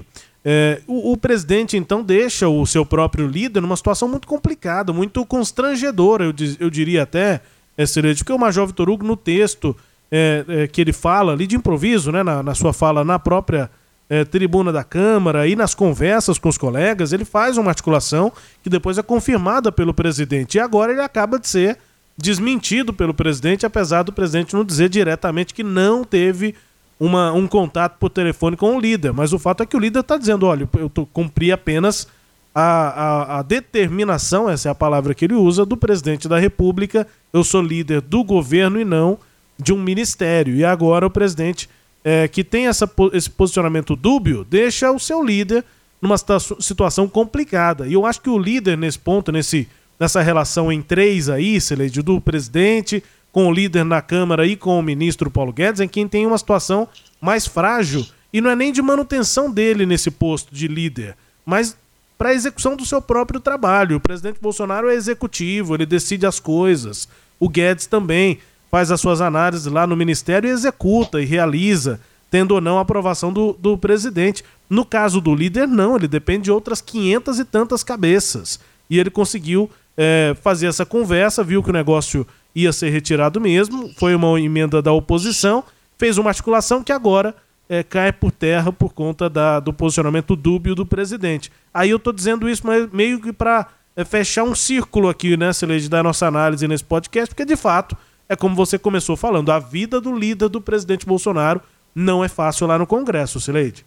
É, 0.51 0.82
o, 0.88 1.12
o, 1.12 1.18
presidente, 1.18 1.77
então, 1.77 2.01
deixa 2.01 2.50
o 2.50 2.65
seu 2.65 2.84
próprio 2.84 3.27
líder 3.27 3.62
numa 3.62 3.77
situação 3.77 4.08
muito 4.08 4.27
complicada, 4.27 4.91
muito 4.91 5.24
constrangedora, 5.24 6.24
eu, 6.24 6.34
eu 6.60 6.72
diria 6.72 7.03
até, 7.03 7.39
é, 7.77 7.84
porque 8.18 8.34
o 8.34 8.39
Major 8.39 8.65
Vitor 8.65 8.89
Hugo, 8.89 9.06
no 9.06 9.15
texto 9.15 9.77
é, 10.12 10.44
é, 10.48 10.68
que 10.68 10.82
ele 10.82 10.91
fala 10.91 11.34
ali 11.34 11.46
de 11.46 11.56
improviso, 11.56 12.12
né, 12.12 12.24
na, 12.24 12.41
na 12.41 12.56
sua 12.56 12.74
fala 12.74 13.03
na 13.03 13.20
própria 13.20 13.70
é, 14.10 14.25
tribuna 14.25 14.72
da 14.72 14.84
Câmara 14.84 15.48
e 15.48 15.56
nas 15.56 15.75
conversas 15.75 16.39
com 16.39 16.50
os 16.50 16.58
colegas, 16.58 17.13
ele 17.13 17.25
faz 17.25 17.56
uma 17.56 17.70
articulação 17.70 18.34
que 18.63 18.72
depois 18.72 18.98
é 18.98 19.03
confirmada 19.03 19.72
pelo 19.72 19.94
presidente. 19.94 20.56
E 20.56 20.60
agora 20.60 20.91
ele 20.91 21.01
acaba 21.01 21.38
de 21.38 21.48
ser 21.48 21.77
desmentido 22.18 22.91
pelo 22.91 23.13
presidente, 23.13 23.68
apesar 23.68 24.01
do 24.01 24.12
presidente 24.12 24.56
não 24.56 24.65
dizer 24.65 24.89
diretamente 24.89 25.53
que 25.53 25.63
não 25.63 26.03
teve 26.03 26.56
uma, 27.00 27.32
um 27.32 27.48
contato 27.48 27.98
por 27.98 28.10
telefone 28.10 28.58
com 28.58 28.75
o 28.75 28.79
líder. 28.79 29.13
Mas 29.13 29.32
o 29.32 29.39
fato 29.39 29.63
é 29.63 29.65
que 29.65 29.77
o 29.77 29.79
líder 29.79 30.00
está 30.00 30.18
dizendo: 30.18 30.46
olha, 30.46 30.68
eu 30.77 30.89
tô, 30.89 31.06
cumpri 31.06 31.51
apenas 31.51 32.08
a, 32.53 32.62
a, 32.62 33.39
a, 33.39 33.41
determinação, 33.41 34.50
essa 34.50 34.70
é 34.70 34.72
a 34.72 34.75
palavra 34.75 35.13
que 35.13 35.25
ele 35.25 35.36
usa, 35.36 35.65
do 35.65 35.77
presidente 35.77 36.27
da 36.27 36.38
República. 36.38 37.08
Eu 37.32 37.44
sou 37.44 37.62
líder 37.62 38.01
do 38.01 38.24
governo 38.24 38.79
e 38.79 38.86
não 38.86 39.18
de 39.58 39.72
um 39.72 39.82
ministério. 39.82 40.56
E 40.56 40.65
agora 40.65 41.06
o 41.06 41.10
presidente 41.10 41.70
é, 42.03 42.27
que 42.27 42.44
tem 42.44 42.68
essa, 42.68 42.89
esse 43.13 43.29
posicionamento 43.29 43.96
dúbio 43.96 44.44
deixa 44.44 44.91
o 44.91 45.00
seu 45.00 45.24
líder 45.24 45.63
numa 46.01 46.18
situação 46.18 47.08
complicada. 47.08 47.88
E 47.88 47.94
eu 47.94 48.06
acho 48.06 48.22
que 48.22 48.29
o 48.29 48.38
líder, 48.38 48.77
nesse 48.77 48.98
ponto, 48.98 49.32
nesse, 49.32 49.68
nessa 50.00 50.22
relação 50.22 50.72
em 50.72 50.82
três 50.82 51.29
aí, 51.29 51.60
Celede, 51.60 52.01
do 52.01 52.22
presidente 52.22 53.03
com 53.32 53.48
o 53.48 53.52
líder 53.52 53.84
na 53.84 54.02
Câmara 54.02 54.46
e 54.46 54.56
com 54.56 54.80
o 54.80 54.84
ministro 54.84 55.30
Paulo 55.30 55.54
Guedes, 55.54 55.82
é 55.82 55.88
quem 55.88 56.08
tem 56.08 56.26
uma 56.26 56.38
situação 56.38 56.88
mais 57.22 57.46
frágil. 57.46 58.06
E 58.32 58.42
não 58.42 58.50
é 58.50 58.56
nem 58.56 58.72
de 58.72 58.82
manutenção 58.82 59.52
dele 59.52 59.86
nesse 59.86 60.12
posto 60.12 60.54
de 60.54 60.68
líder, 60.68 61.16
mas 61.46 61.76
para 62.18 62.30
a 62.30 62.34
execução 62.34 62.76
do 62.76 62.86
seu 62.86 63.02
próprio 63.02 63.40
trabalho. 63.40 63.96
O 63.96 64.00
presidente 64.00 64.40
Bolsonaro 64.42 64.90
é 64.90 64.94
executivo, 64.94 65.74
ele 65.74 65.86
decide 65.86 66.26
as 66.26 66.40
coisas. 66.40 67.08
O 67.40 67.48
Guedes 67.48 67.88
também 67.88 68.40
faz 68.70 68.92
as 68.92 69.00
suas 69.00 69.22
análises 69.22 69.72
lá 69.72 69.88
no 69.88 69.96
ministério 69.96 70.48
e 70.48 70.52
executa 70.52 71.22
e 71.22 71.26
realiza, 71.26 72.00
tendo 72.30 72.54
ou 72.54 72.62
não 72.62 72.78
a 72.78 72.82
aprovação 72.82 73.32
do, 73.32 73.54
do 73.54 73.78
presidente. 73.78 74.44
No 74.70 74.86
caso 74.86 75.22
do 75.22 75.34
líder, 75.34 75.68
não, 75.68 75.96
ele 75.96 76.08
depende 76.08 76.44
de 76.44 76.52
outras 76.52 76.82
500 76.82 77.40
e 77.40 77.46
tantas 77.46 77.84
cabeças. 77.84 78.60
E 78.90 79.00
ele 79.00 79.10
conseguiu 79.10 79.70
é, 79.96 80.36
fazer 80.42 80.68
essa 80.68 80.86
conversa, 80.86 81.44
viu 81.44 81.64
que 81.64 81.70
o 81.70 81.74
negócio 81.74 82.28
ia 82.56 82.74
ser 82.74 82.89
retirado 82.89 83.39
mesmo, 83.39 83.91
foi 83.98 84.15
uma 84.15 84.39
emenda 84.39 84.82
da 84.82 84.91
oposição, 84.91 85.63
fez 85.98 86.18
uma 86.18 86.29
articulação 86.29 86.84
que 86.84 86.91
agora 86.91 87.36
é, 87.68 87.84
cai 87.84 88.12
por 88.12 88.32
terra 88.32 88.74
por 88.74 88.94
conta 88.94 89.29
da, 89.29 89.60
do 89.60 89.72
posicionamento 89.72 90.36
dúbio 90.36 90.74
do 90.74 90.86
presidente. 90.86 91.51
Aí 91.74 91.91
eu 91.91 91.98
estou 91.98 92.12
dizendo 92.12 92.50
isso 92.50 92.63
meio 92.91 93.20
que 93.22 93.32
para 93.32 93.68
é, 93.96 94.03
fechar 94.03 94.44
um 94.44 94.56
círculo 94.56 95.08
aqui, 95.10 95.38
né, 95.38 95.53
Celeste, 95.53 95.89
da 95.89 96.01
nossa 96.01 96.25
análise 96.25 96.68
nesse 96.68 96.84
podcast, 96.84 97.29
porque 97.29 97.46
de 97.46 97.56
fato 97.56 97.96
é 98.27 98.36
como 98.36 98.56
você 98.56 98.77
começou 98.77 99.15
falando, 99.15 99.51
a 99.51 99.60
vida 99.60 100.00
do 100.00 100.15
líder 100.15 100.50
do 100.50 100.62
presidente 100.62 101.06
Bolsonaro 101.06 101.62
não 101.94 102.24
é 102.24 102.27
fácil 102.27 102.68
lá 102.68 102.77
no 102.77 102.86
Congresso, 102.86 103.39
Sileide. 103.39 103.86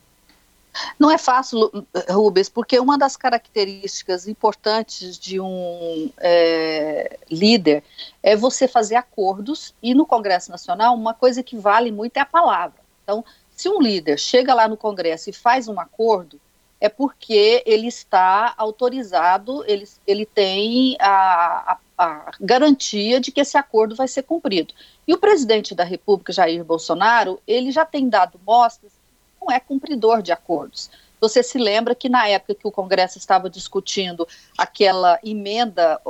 Não 0.99 1.11
é 1.11 1.19
fácil, 1.19 1.71
Rubens, 2.09 2.49
porque 2.49 2.79
uma 2.79 2.97
das 2.97 3.17
características 3.17 4.27
importantes 4.27 5.19
de 5.19 5.39
um 5.39 6.11
é, 6.19 7.19
líder 7.31 7.85
é 8.23 8.35
você 8.35 8.67
fazer 8.67 8.97
acordos, 8.97 9.75
e 9.83 9.95
no 9.95 10.07
Congresso 10.07 10.51
Nacional, 10.51 10.95
uma 10.95 11.15
coisa 11.15 11.43
que 11.43 11.57
vale 11.57 11.93
muito 11.93 12.17
é 12.17 12.21
a 12.21 12.27
palavra. 12.27 12.81
Então, 13.03 13.25
se 13.55 13.69
um 13.69 13.81
líder 13.81 14.19
chega 14.19 14.55
lá 14.55 14.67
no 14.67 14.77
Congresso 14.77 15.29
e 15.29 15.33
faz 15.33 15.69
um 15.69 15.79
acordo, 15.79 16.41
é 16.81 16.89
porque 16.89 17.63
ele 17.65 17.87
está 17.87 18.55
autorizado, 18.57 19.65
ele, 19.69 19.87
ele 20.05 20.27
tem 20.27 20.97
a, 21.01 21.79
a, 21.97 22.05
a, 22.05 22.31
garantia 22.41 23.21
de 23.21 23.31
que 23.31 23.41
esse 23.41 23.57
acordo 23.57 23.95
vai 23.95 24.09
ser 24.09 24.25
cumprido. 24.25 24.75
E 25.07 25.15
o 25.15 25.19
presidente 25.19 25.77
da 25.77 25.85
República, 25.85 26.33
Jair 26.33 26.65
Bolsonaro, 26.65 27.41
ele 27.47 27.71
já 27.71 27.85
tem 27.85 28.09
dado 28.09 28.41
mostras 28.45 29.02
não 29.45 29.55
é 29.55 29.59
cumpridor 29.61 30.23
de 30.23 30.33
acordos. 30.33 30.91
Você 31.21 31.43
se 31.43 31.59
lembra 31.59 31.95
que 31.95 32.09
na 32.09 32.27
época 32.29 32.55
que 32.55 32.67
o 32.67 32.73
Congresso 32.73 33.19
estava 33.19 33.49
discutindo 33.49 34.27
aquela 34.57 35.19
emenda 35.23 36.01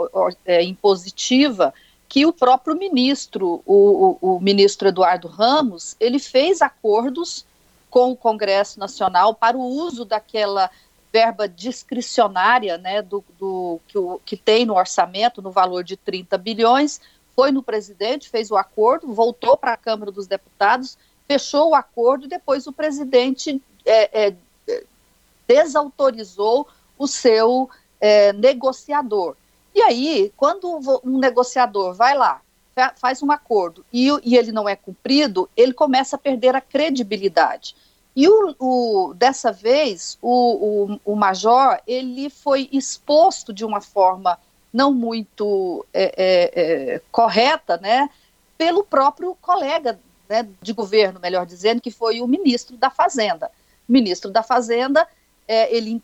é, 0.45 0.63
impositiva, 0.63 1.75
que 2.09 2.25
o 2.27 2.33
próprio 2.33 2.77
ministro, 2.77 3.63
o, 3.67 4.19
o, 4.21 4.37
o 4.37 4.41
ministro 4.41 4.89
Eduardo 4.89 5.29
Ramos, 5.29 5.97
ele 5.99 6.19
fez 6.19 6.63
acordos 6.63 7.47
com 7.91 8.11
o 8.11 8.17
Congresso 8.17 8.81
Nacional 8.81 9.35
para 9.35 9.57
o 9.57 9.63
uso 9.63 10.05
daquela 10.05 10.71
verba 11.13 11.47
discricionária 11.47 12.79
né, 12.79 13.03
do, 13.03 13.23
do 13.39 13.79
que, 13.87 13.99
o, 13.99 14.19
que 14.25 14.37
tem 14.37 14.65
no 14.65 14.75
orçamento, 14.75 15.43
no 15.43 15.51
valor 15.51 15.85
de 15.85 15.95
30 15.95 16.39
bilhões, 16.39 17.03
foi 17.37 17.53
no 17.53 17.63
presidente, 17.63 18.31
fez 18.31 18.51
o 18.51 18.57
acordo, 18.57 19.13
voltou 19.13 19.57
para 19.57 19.75
a 19.75 19.77
Câmara 19.77 20.11
dos 20.11 20.27
Deputados, 20.27 20.97
fechou 21.27 21.71
o 21.71 21.75
acordo 21.75 22.27
depois 22.27 22.67
o 22.67 22.73
presidente 22.73 23.61
é, 23.85 24.27
é, 24.27 24.35
desautorizou 25.47 26.69
o 26.99 27.07
seu 27.07 27.69
é, 28.01 28.33
negociador. 28.33 29.37
E 29.75 29.81
aí, 29.81 30.33
quando 30.37 31.01
um 31.05 31.19
negociador 31.19 31.95
vai 31.95 32.17
lá, 32.17 32.41
faz 32.97 33.23
um 33.23 33.31
acordo 33.31 33.85
e, 33.93 34.09
e, 34.23 34.37
ele 34.37 34.51
não 34.51 34.69
é 34.69 34.75
cumprido, 34.75 35.49
ele 35.57 35.73
começa 35.73 36.17
a 36.17 36.19
perder 36.19 36.55
a 36.57 36.61
credibilidade. 36.61 37.75
E 38.15 38.29
o, 38.29 38.55
o 38.59 39.15
dessa 39.15 39.53
vez, 39.53 40.19
o, 40.21 40.95
o, 41.05 41.13
o, 41.13 41.17
major, 41.17 41.81
ele 41.87 42.29
foi 42.29 42.69
exposto 42.73 43.53
de 43.53 43.65
uma 43.65 43.81
forma 43.81 44.39
não 44.73 44.93
muito 44.93 45.85
é, 45.93 46.15
é, 46.17 46.95
é, 46.95 47.03
correta, 47.11 47.79
né, 47.79 48.09
pelo 48.57 48.85
próprio 48.85 49.37
colega 49.41 49.99
né, 50.33 50.49
de 50.63 50.73
governo, 50.73 51.21
melhor 51.21 51.45
dizendo, 51.45 51.83
que 51.83 51.91
foi 51.91 52.23
o 52.23 52.27
ministro 52.27 52.75
da 52.79 52.89
Fazenda. 52.89 53.51
O 53.87 53.93
ministro 53.93 54.31
da 54.31 54.43
Fazenda, 54.43 55.07
é, 55.47 55.77
ele, 55.77 56.03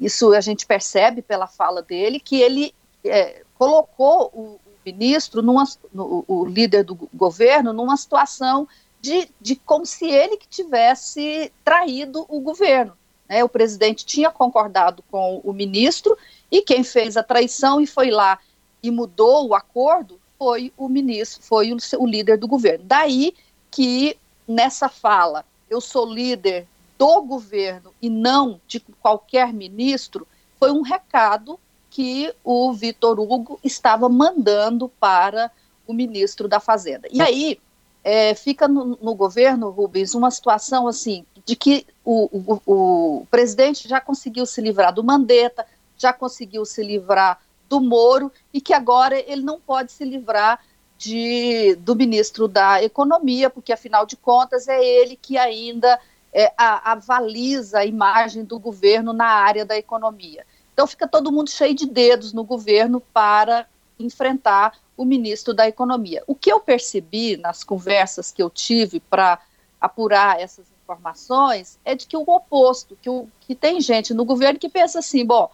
isso 0.00 0.32
a 0.32 0.40
gente 0.40 0.64
percebe 0.64 1.20
pela 1.20 1.48
fala 1.48 1.82
dele, 1.82 2.20
que 2.20 2.40
ele 2.40 2.72
é, 3.04 3.42
colocou 3.58 4.30
o, 4.32 4.60
ministro, 4.86 5.42
numa, 5.42 5.64
no, 5.92 6.24
o 6.28 6.44
líder 6.44 6.84
do 6.84 6.94
governo, 7.12 7.72
numa 7.72 7.96
situação 7.96 8.68
de, 9.00 9.28
de 9.40 9.56
como 9.56 9.84
se 9.84 10.06
ele 10.06 10.36
que 10.36 10.46
tivesse 10.46 11.50
traído 11.64 12.24
o 12.28 12.38
governo. 12.38 12.96
Né? 13.28 13.42
O 13.42 13.48
presidente 13.48 14.04
tinha 14.04 14.30
concordado 14.30 15.02
com 15.10 15.40
o 15.42 15.52
ministro 15.52 16.16
e 16.50 16.62
quem 16.62 16.84
fez 16.84 17.16
a 17.16 17.22
traição 17.22 17.80
e 17.80 17.86
foi 17.86 18.10
lá 18.10 18.38
e 18.82 18.90
mudou 18.90 19.48
o 19.48 19.54
acordo 19.54 20.20
foi 20.38 20.72
o 20.76 20.88
ministro, 20.88 21.42
foi 21.42 21.72
o, 21.72 21.78
o 21.98 22.06
líder 22.06 22.36
do 22.36 22.46
governo. 22.46 22.84
Daí 22.84 23.34
que 23.74 24.16
nessa 24.46 24.88
fala, 24.88 25.44
eu 25.68 25.80
sou 25.80 26.06
líder 26.06 26.68
do 26.96 27.22
governo 27.22 27.92
e 28.00 28.08
não 28.08 28.60
de 28.68 28.78
qualquer 29.02 29.52
ministro, 29.52 30.28
foi 30.60 30.70
um 30.70 30.80
recado 30.80 31.58
que 31.90 32.32
o 32.44 32.72
Vitor 32.72 33.18
Hugo 33.18 33.58
estava 33.64 34.08
mandando 34.08 34.88
para 35.00 35.50
o 35.88 35.92
ministro 35.92 36.46
da 36.46 36.60
Fazenda. 36.60 37.08
E 37.10 37.20
aí 37.20 37.58
é, 38.04 38.32
fica 38.36 38.68
no, 38.68 38.96
no, 39.02 39.12
governo, 39.12 39.70
Rubens, 39.70 40.14
uma 40.14 40.30
situação 40.30 40.86
assim, 40.86 41.26
de 41.44 41.56
que 41.56 41.84
o, 42.04 42.28
o, 42.32 42.60
o, 42.72 43.26
presidente 43.26 43.88
já 43.88 44.00
conseguiu 44.00 44.46
se 44.46 44.60
livrar 44.60 44.94
do 44.94 45.02
Mandetta, 45.02 45.66
já 45.98 46.12
conseguiu 46.12 46.64
se 46.64 46.80
livrar 46.80 47.40
do 47.68 47.80
Moro, 47.80 48.30
e 48.52 48.60
que 48.60 48.72
agora 48.72 49.18
ele 49.18 49.42
não 49.42 49.58
pode 49.58 49.90
se 49.90 50.04
livrar 50.04 50.60
de, 51.04 51.74
do 51.76 51.94
ministro 51.94 52.48
da 52.48 52.82
Economia, 52.82 53.50
porque 53.50 53.72
afinal 53.72 54.06
de 54.06 54.16
contas 54.16 54.66
é 54.68 54.82
ele 54.82 55.16
que 55.16 55.36
ainda 55.36 56.00
é, 56.32 56.50
avaliza 56.56 57.80
a 57.80 57.84
imagem 57.84 58.42
do 58.42 58.58
governo 58.58 59.12
na 59.12 59.26
área 59.26 59.66
da 59.66 59.76
economia. 59.76 60.46
Então 60.72 60.86
fica 60.86 61.06
todo 61.06 61.30
mundo 61.30 61.50
cheio 61.50 61.74
de 61.74 61.86
dedos 61.86 62.32
no 62.32 62.42
governo 62.42 63.00
para 63.12 63.66
enfrentar 63.98 64.76
o 64.96 65.04
ministro 65.04 65.52
da 65.52 65.68
Economia. 65.68 66.24
O 66.26 66.34
que 66.34 66.50
eu 66.50 66.58
percebi 66.58 67.36
nas 67.36 67.62
conversas 67.62 68.32
que 68.32 68.42
eu 68.42 68.48
tive 68.48 68.98
para 68.98 69.38
apurar 69.80 70.40
essas 70.40 70.66
informações 70.82 71.78
é 71.84 71.94
de 71.94 72.06
que 72.06 72.16
o 72.16 72.22
oposto, 72.22 72.96
que, 73.00 73.10
o, 73.10 73.28
que 73.40 73.54
tem 73.54 73.80
gente 73.80 74.14
no 74.14 74.24
governo 74.24 74.58
que 74.58 74.68
pensa 74.68 74.98
assim, 74.98 75.24
bom, 75.24 75.50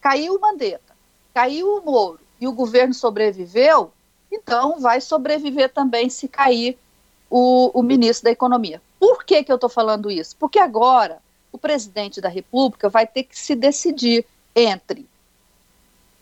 caiu 0.00 0.36
o 0.36 0.40
Mandetta, 0.40 0.94
caiu 1.34 1.76
o 1.76 1.84
Moro 1.84 2.20
e 2.40 2.46
o 2.46 2.52
governo 2.52 2.94
sobreviveu, 2.94 3.92
então 4.32 4.80
vai 4.80 5.00
sobreviver 5.00 5.72
também 5.72 6.08
se 6.08 6.26
cair 6.26 6.78
o, 7.30 7.70
o 7.78 7.82
ministro 7.82 8.24
da 8.24 8.30
Economia. 8.30 8.80
Por 8.98 9.24
que, 9.24 9.44
que 9.44 9.52
eu 9.52 9.56
estou 9.56 9.70
falando 9.70 10.10
isso? 10.10 10.36
Porque 10.36 10.58
agora 10.58 11.18
o 11.50 11.58
presidente 11.58 12.20
da 12.20 12.28
República 12.28 12.88
vai 12.88 13.06
ter 13.06 13.24
que 13.24 13.38
se 13.38 13.54
decidir 13.54 14.24
entre 14.54 15.06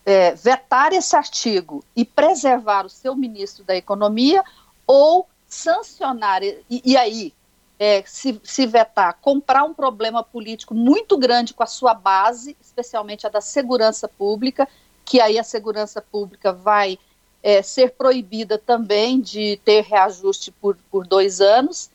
é, 0.05 0.35
vetar 0.35 0.93
esse 0.93 1.15
artigo 1.15 1.85
e 1.95 2.05
preservar 2.05 2.87
o 2.87 2.91
seu 2.91 3.15
ministro 3.15 3.65
da 3.65 3.77
Economia 3.77 4.43
ou 4.87 5.29
sancionar, 5.47 6.43
e, 6.43 6.57
e 6.69 6.97
aí, 6.97 7.35
é, 7.79 8.03
se, 8.07 8.41
se 8.45 8.67
vetar, 8.67 9.19
comprar 9.21 9.65
um 9.65 9.75
problema 9.75 10.23
político 10.23 10.75
muito 10.75 11.17
grande 11.17 11.55
com 11.55 11.63
a 11.63 11.67
sua 11.67 11.95
base, 11.95 12.57
especialmente 12.61 13.27
a 13.27 13.31
da 13.31 13.41
segurança 13.41 14.09
pública, 14.09 14.69
que 15.05 15.21
aí 15.21 15.39
a 15.39 15.45
segurança 15.45 16.01
pública 16.01 16.53
vai 16.53 16.99
é, 17.43 17.63
ser 17.63 17.93
proibida 17.93 18.59
também 18.59 19.21
de 19.21 19.59
ter 19.65 19.83
reajuste 19.83 20.51
por, 20.51 20.77
por 20.91 21.07
dois 21.07 21.41
anos. 21.41 21.91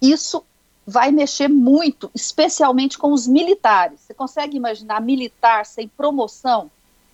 Isso 0.00 0.44
vai 0.86 1.10
mexer 1.10 1.48
muito, 1.48 2.10
especialmente 2.14 2.98
com 2.98 3.12
os 3.12 3.26
militares. 3.26 4.00
Você 4.00 4.14
consegue 4.14 4.56
imaginar 4.56 5.00
militar 5.00 5.66
sem 5.66 5.86
promoção, 5.86 6.70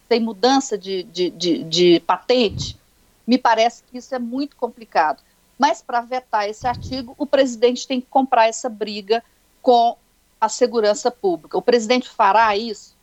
sem 0.09 0.21
mudança 0.21 0.79
de, 0.79 1.03
de, 1.05 1.31
de, 1.31 1.65
de 1.65 2.01
patente? 2.01 2.79
Me 3.27 3.37
parece 3.37 3.83
que 3.83 3.99
isso 3.99 4.15
é 4.15 4.19
muito 4.19 4.57
complicado. 4.57 5.23
Mas 5.59 5.83
para 5.83 6.01
vetar 6.01 6.49
esse 6.49 6.67
artigo, 6.67 7.15
o 7.19 7.27
presidente 7.27 7.87
tem 7.87 8.01
que 8.01 8.07
comprar 8.09 8.47
essa 8.47 8.69
briga 8.69 9.23
com 9.61 9.97
a 10.41 10.49
segurança 10.49 11.11
pública. 11.11 11.59
O 11.59 11.63
presidente 11.63 12.09
fará 12.09 12.57
isso? 12.57 12.95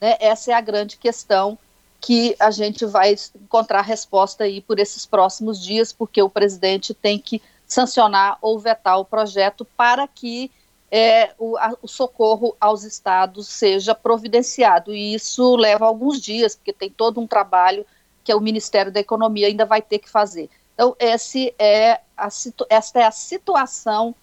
Né? 0.00 0.16
Essa 0.20 0.52
é 0.52 0.54
a 0.54 0.60
grande 0.60 0.96
questão 0.98 1.58
que 2.04 2.36
a 2.38 2.50
gente 2.50 2.84
vai 2.84 3.16
encontrar 3.34 3.80
resposta 3.80 4.44
aí 4.44 4.60
por 4.60 4.78
esses 4.78 5.06
próximos 5.06 5.58
dias, 5.58 5.90
porque 5.90 6.20
o 6.20 6.28
presidente 6.28 6.92
tem 6.92 7.18
que 7.18 7.40
sancionar 7.66 8.36
ou 8.42 8.58
vetar 8.58 9.00
o 9.00 9.06
projeto 9.06 9.64
para 9.74 10.06
que 10.06 10.50
é, 10.90 11.32
o, 11.38 11.56
a, 11.56 11.72
o, 11.80 11.88
socorro 11.88 12.54
aos 12.60 12.84
estados 12.84 13.48
seja 13.48 13.94
providenciado. 13.94 14.94
E 14.94 15.14
isso 15.14 15.56
leva 15.56 15.86
alguns 15.86 16.20
dias, 16.20 16.54
porque 16.54 16.74
tem 16.74 16.90
todo 16.90 17.22
um 17.22 17.26
trabalho 17.26 17.86
que 18.22 18.34
o 18.34 18.40
Ministério 18.40 18.92
da 18.92 19.00
Economia 19.00 19.46
ainda 19.46 19.64
vai 19.64 19.80
ter 19.80 19.98
que 19.98 20.10
fazer. 20.10 20.50
Então, 20.74 20.94
esse 20.98 21.54
é 21.58 22.00
a, 22.18 22.28
esta 22.68 23.00
é 23.00 23.04
a 23.04 23.10
situação 23.10 24.14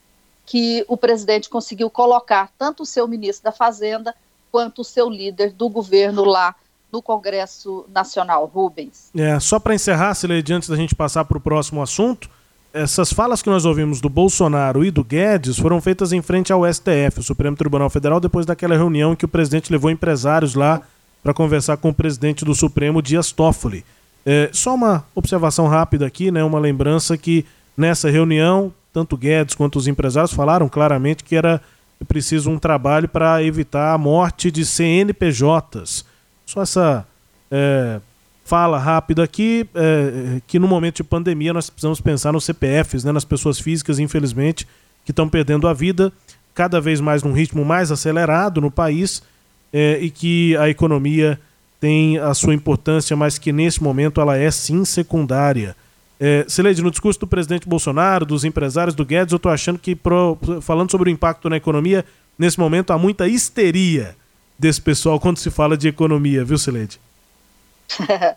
que 0.46 0.86
o 0.88 0.96
presidente 0.96 1.50
conseguiu 1.50 1.90
colocar 1.90 2.52
tanto 2.60 2.84
o 2.84 2.86
seu 2.86 3.08
ministro 3.08 3.46
da 3.46 3.52
Fazenda 3.52 4.16
quanto 4.52 4.82
o 4.82 4.86
seu 4.86 5.10
líder 5.10 5.52
do 5.52 5.68
governo 5.68 6.24
lá 6.24 6.56
no 6.92 7.02
Congresso 7.02 7.86
Nacional, 7.94 8.46
Rubens. 8.46 9.10
É, 9.16 9.40
só 9.40 9.60
para 9.60 9.74
encerrar, 9.76 10.14
Sileide, 10.14 10.54
antes 10.54 10.70
da 10.70 10.76
gente 10.76 10.94
passar 10.94 11.26
para 11.26 11.38
o 11.38 11.42
próximo 11.42 11.82
assunto, 11.82 12.30
essas 12.74 13.12
falas 13.12 13.42
que 13.42 13.50
nós 13.50 13.66
ouvimos 13.66 14.00
do 14.00 14.10
Bolsonaro 14.10 14.84
e 14.86 14.92
do 14.92 15.04
Guedes 15.04 15.58
foram 15.58 15.82
feitas 15.82 16.14
em 16.14 16.22
frente 16.22 16.54
ao 16.54 16.62
STF, 16.72 17.20
o 17.20 17.24
Supremo 17.24 17.56
Tribunal 17.56 17.90
Federal, 17.90 18.20
depois 18.20 18.46
daquela 18.46 18.76
reunião 18.76 19.14
em 19.14 19.16
que 19.16 19.26
o 19.26 19.30
presidente 19.30 19.72
levou 19.72 19.92
empresários 19.92 20.56
lá 20.56 20.82
para 21.22 21.34
conversar 21.34 21.78
com 21.78 21.90
o 21.90 21.94
presidente 21.94 22.46
do 22.46 22.56
Supremo, 22.56 23.02
Dias 23.02 23.32
Toffoli. 23.32 23.86
É, 24.26 24.50
só 24.54 24.74
uma 24.74 25.04
observação 25.14 25.68
rápida 25.68 26.06
aqui, 26.06 26.32
né, 26.32 26.44
uma 26.44 26.60
lembrança 26.60 27.18
que 27.18 27.46
nessa 27.76 28.10
reunião, 28.10 28.72
tanto 28.94 29.18
Guedes 29.18 29.56
quanto 29.56 29.78
os 29.78 29.88
empresários 29.88 30.34
falaram 30.34 30.70
claramente 30.70 31.24
que 31.24 31.36
era 31.36 31.62
preciso 32.08 32.50
um 32.50 32.58
trabalho 32.58 33.08
para 33.08 33.44
evitar 33.44 33.94
a 33.94 33.98
morte 33.98 34.50
de 34.50 34.66
CNPJs. 34.66 36.06
Só 36.52 36.64
essa 36.64 37.08
é, 37.50 38.02
fala 38.44 38.78
rápida 38.78 39.24
aqui, 39.24 39.66
é, 39.74 40.42
que 40.46 40.60
no 40.60 40.68
momento 40.68 40.98
de 40.98 41.04
pandemia 41.06 41.54
nós 41.54 41.70
precisamos 41.70 42.02
pensar 42.02 42.34
nos 42.34 42.44
CPFs, 42.44 43.06
né, 43.06 43.14
nas 43.14 43.24
pessoas 43.24 43.58
físicas, 43.58 44.00
infelizmente, 44.00 44.68
que 45.06 45.14
estão 45.14 45.30
perdendo 45.30 45.66
a 45.66 45.74
vida 45.74 46.12
cada 46.54 46.82
vez 46.82 47.00
mais 47.00 47.24
num 47.24 47.32
ritmo 47.32 47.64
mais 47.64 47.90
acelerado 47.90 48.60
no 48.60 48.70
país 48.70 49.24
é, 49.72 49.98
e 50.02 50.10
que 50.10 50.58
a 50.58 50.68
economia 50.68 51.40
tem 51.80 52.18
a 52.18 52.34
sua 52.34 52.54
importância, 52.54 53.16
mas 53.16 53.38
que 53.38 53.54
nesse 53.54 53.82
momento 53.82 54.20
ela 54.20 54.36
é 54.36 54.52
sim 54.52 54.84
secundária. 54.84 55.74
É, 56.20 56.44
Celede, 56.50 56.84
no 56.84 56.92
discurso 56.92 57.22
do 57.22 57.28
presidente 57.28 57.66
Bolsonaro, 57.66 58.26
dos 58.26 58.44
empresários 58.44 58.94
do 58.94 59.06
Guedes, 59.06 59.32
eu 59.32 59.38
estou 59.38 59.54
achando 59.54 59.80
que, 59.80 59.96
pro, 59.96 60.38
falando 60.62 60.92
sobre 60.92 61.10
o 61.10 61.14
impacto 61.14 61.50
na 61.50 61.56
economia, 61.56 62.04
nesse 62.38 62.60
momento 62.60 62.92
há 62.92 62.98
muita 62.98 63.26
histeria 63.26 64.20
desse 64.62 64.80
pessoal 64.80 65.20
quando 65.20 65.40
se 65.40 65.50
fala 65.50 65.76
de 65.76 65.88
economia, 65.88 66.46
viu, 66.46 66.56
Celede? 66.56 67.02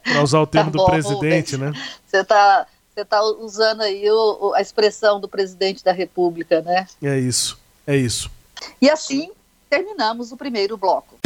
Para 0.03 0.23
usar 0.23 0.41
o 0.41 0.47
termo 0.49 0.71
tá 0.73 0.79
bom, 0.79 0.85
do 0.85 0.91
presidente, 0.91 1.59
né? 1.59 1.71
Você 2.07 2.17
está 2.17 2.67
você 2.95 3.05
tá 3.05 3.21
usando 3.25 3.81
aí 3.81 4.09
o, 4.09 4.55
a 4.55 4.61
expressão 4.61 5.21
do 5.21 5.29
presidente 5.29 5.83
da 5.83 5.91
República, 5.91 6.63
né? 6.63 6.87
É 7.03 7.19
isso, 7.19 7.59
é 7.85 7.97
isso. 7.97 8.31
E 8.81 8.89
assim 8.89 9.33
terminamos 9.69 10.31
o 10.31 10.37
primeiro 10.37 10.77
bloco. 10.77 11.19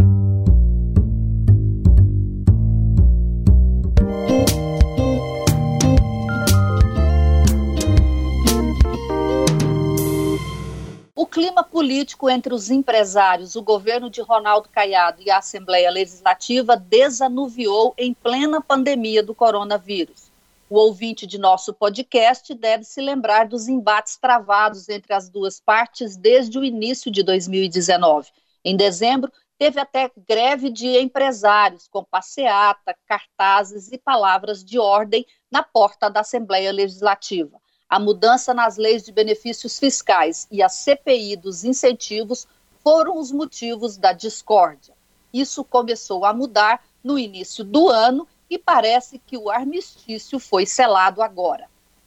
Clima 11.39 11.63
político 11.63 12.29
entre 12.29 12.53
os 12.53 12.69
empresários, 12.69 13.55
o 13.55 13.63
governo 13.63 14.11
de 14.11 14.21
Ronaldo 14.21 14.69
Caiado 14.71 15.23
e 15.23 15.31
a 15.31 15.39
Assembleia 15.39 15.89
Legislativa 15.89 16.77
desanuviou 16.77 17.95
em 17.97 18.13
plena 18.13 18.61
pandemia 18.61 19.23
do 19.23 19.33
coronavírus. 19.33 20.33
O 20.69 20.77
ouvinte 20.77 21.29
de 21.29 21.39
nosso 21.39 21.73
podcast 21.73 22.53
deve 22.55 22.83
se 22.83 23.01
lembrar 23.01 23.47
dos 23.47 23.69
embates 23.69 24.17
travados 24.17 24.89
entre 24.89 25.15
as 25.15 25.29
duas 25.29 25.61
partes 25.61 26.17
desde 26.17 26.59
o 26.59 26.65
início 26.65 27.09
de 27.09 27.23
2019. 27.23 28.31
Em 28.65 28.77
dezembro, 28.77 29.31
teve 29.57 29.79
até 29.79 30.11
greve 30.27 30.71
de 30.71 30.99
empresários, 30.99 31.87
com 31.87 32.03
passeata, 32.03 32.97
cartazes 33.07 33.93
e 33.93 33.97
palavras 33.97 34.65
de 34.65 34.77
ordem 34.77 35.25
na 35.49 35.63
porta 35.63 36.11
da 36.11 36.19
Assembleia 36.19 36.73
Legislativa 36.73 37.61
a 37.89 37.99
mudança 37.99 38.53
nas 38.53 38.77
leis 38.77 39.03
de 39.03 39.13
benefícios 39.13 39.79
fiscais 39.79 40.47
e 40.51 40.63
a 40.63 40.69
CPI 40.69 41.37
dos 41.37 41.65
incentivos 41.65 42.47
foram 42.83 43.19
os 43.19 43.33
motivos 43.33 43.97
da 43.97 44.13
discórdia. 44.13 44.95
Isso 45.33 45.65
começou 45.65 46.25
a 46.25 46.33
mudar 46.33 46.81
no 47.03 47.19
início 47.19 47.65
do 47.65 47.89
ano 47.89 48.27
e 48.51 48.59
parece 48.59 49.19
que 49.19 49.37
o 49.37 49.51
armistício 49.51 50.39
foi 50.39 50.67
selado 50.67 51.23
agora. 51.23 51.65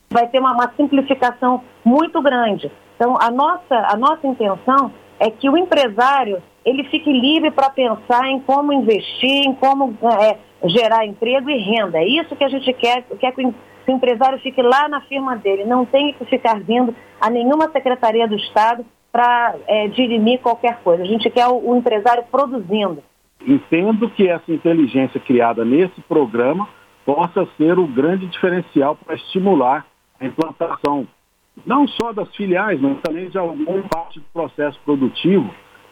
Vai 0.10 0.28
ter 0.28 0.40
uma, 0.40 0.54
uma 0.54 0.74
simplificação 0.76 1.64
muito 1.84 2.22
grande. 2.22 2.72
Então, 2.96 3.18
a 3.20 3.32
nossa, 3.32 3.76
a 3.76 3.96
nossa 3.96 4.28
intenção 4.28 4.94
é 5.20 5.30
que 5.30 5.50
o 5.50 5.58
empresário 5.58 6.42
ele 6.64 6.84
fique 6.86 7.12
livre 7.12 7.52
para 7.52 7.70
pensar 7.70 8.28
em 8.28 8.40
como 8.40 8.72
investir, 8.72 9.48
em 9.48 9.56
como 9.56 9.98
é, 10.22 10.38
gerar 10.68 11.06
emprego 11.06 11.50
e 11.50 11.58
renda. 11.58 11.98
É 11.98 12.08
isso 12.08 12.36
que 12.36 12.44
a 12.44 12.50
gente 12.50 12.72
quer, 12.74 13.04
quer 13.20 13.32
que 13.34 13.42
o 13.92 13.96
empresário 13.96 14.40
fique 14.40 14.62
lá 14.62 14.88
na 14.88 15.02
firma 15.02 15.36
dele, 15.36 15.66
não 15.66 15.86
tenha 15.86 16.14
que 16.14 16.26
ficar 16.26 16.60
vindo 16.60 16.96
a 17.20 17.30
nenhuma 17.30 17.70
secretaria 17.72 18.28
do 18.28 18.36
Estado 18.36 18.86
para 19.12 19.56
é, 19.68 19.88
dirimir 19.90 20.40
qualquer 20.40 20.80
coisa. 20.84 21.04
A 21.04 21.06
gente 21.06 21.30
quer 21.30 21.48
o, 21.48 21.72
o 21.72 21.76
empresário 21.76 22.24
produzindo. 22.32 23.04
Entendo 23.46 24.10
que 24.10 24.28
essa 24.28 24.52
inteligência 24.52 25.20
criada 25.20 25.66
nesse 25.66 26.00
programa 26.02 26.68
possa 27.06 27.46
ser 27.58 27.78
o 27.78 27.88
grande 27.88 28.28
diferencial 28.28 28.96
para 28.96 29.16
estimular 29.16 29.86
a 30.20 30.26
implantação, 30.26 31.08
não 31.66 31.88
só 31.88 32.14
das 32.14 32.34
filiais, 32.36 32.80
mas 32.80 33.02
também 33.02 33.30
de 33.30 33.38
alguma 33.38 33.82
parte 33.90 34.20
do 34.20 34.26
processo 34.32 34.80
produtivo 34.86 35.50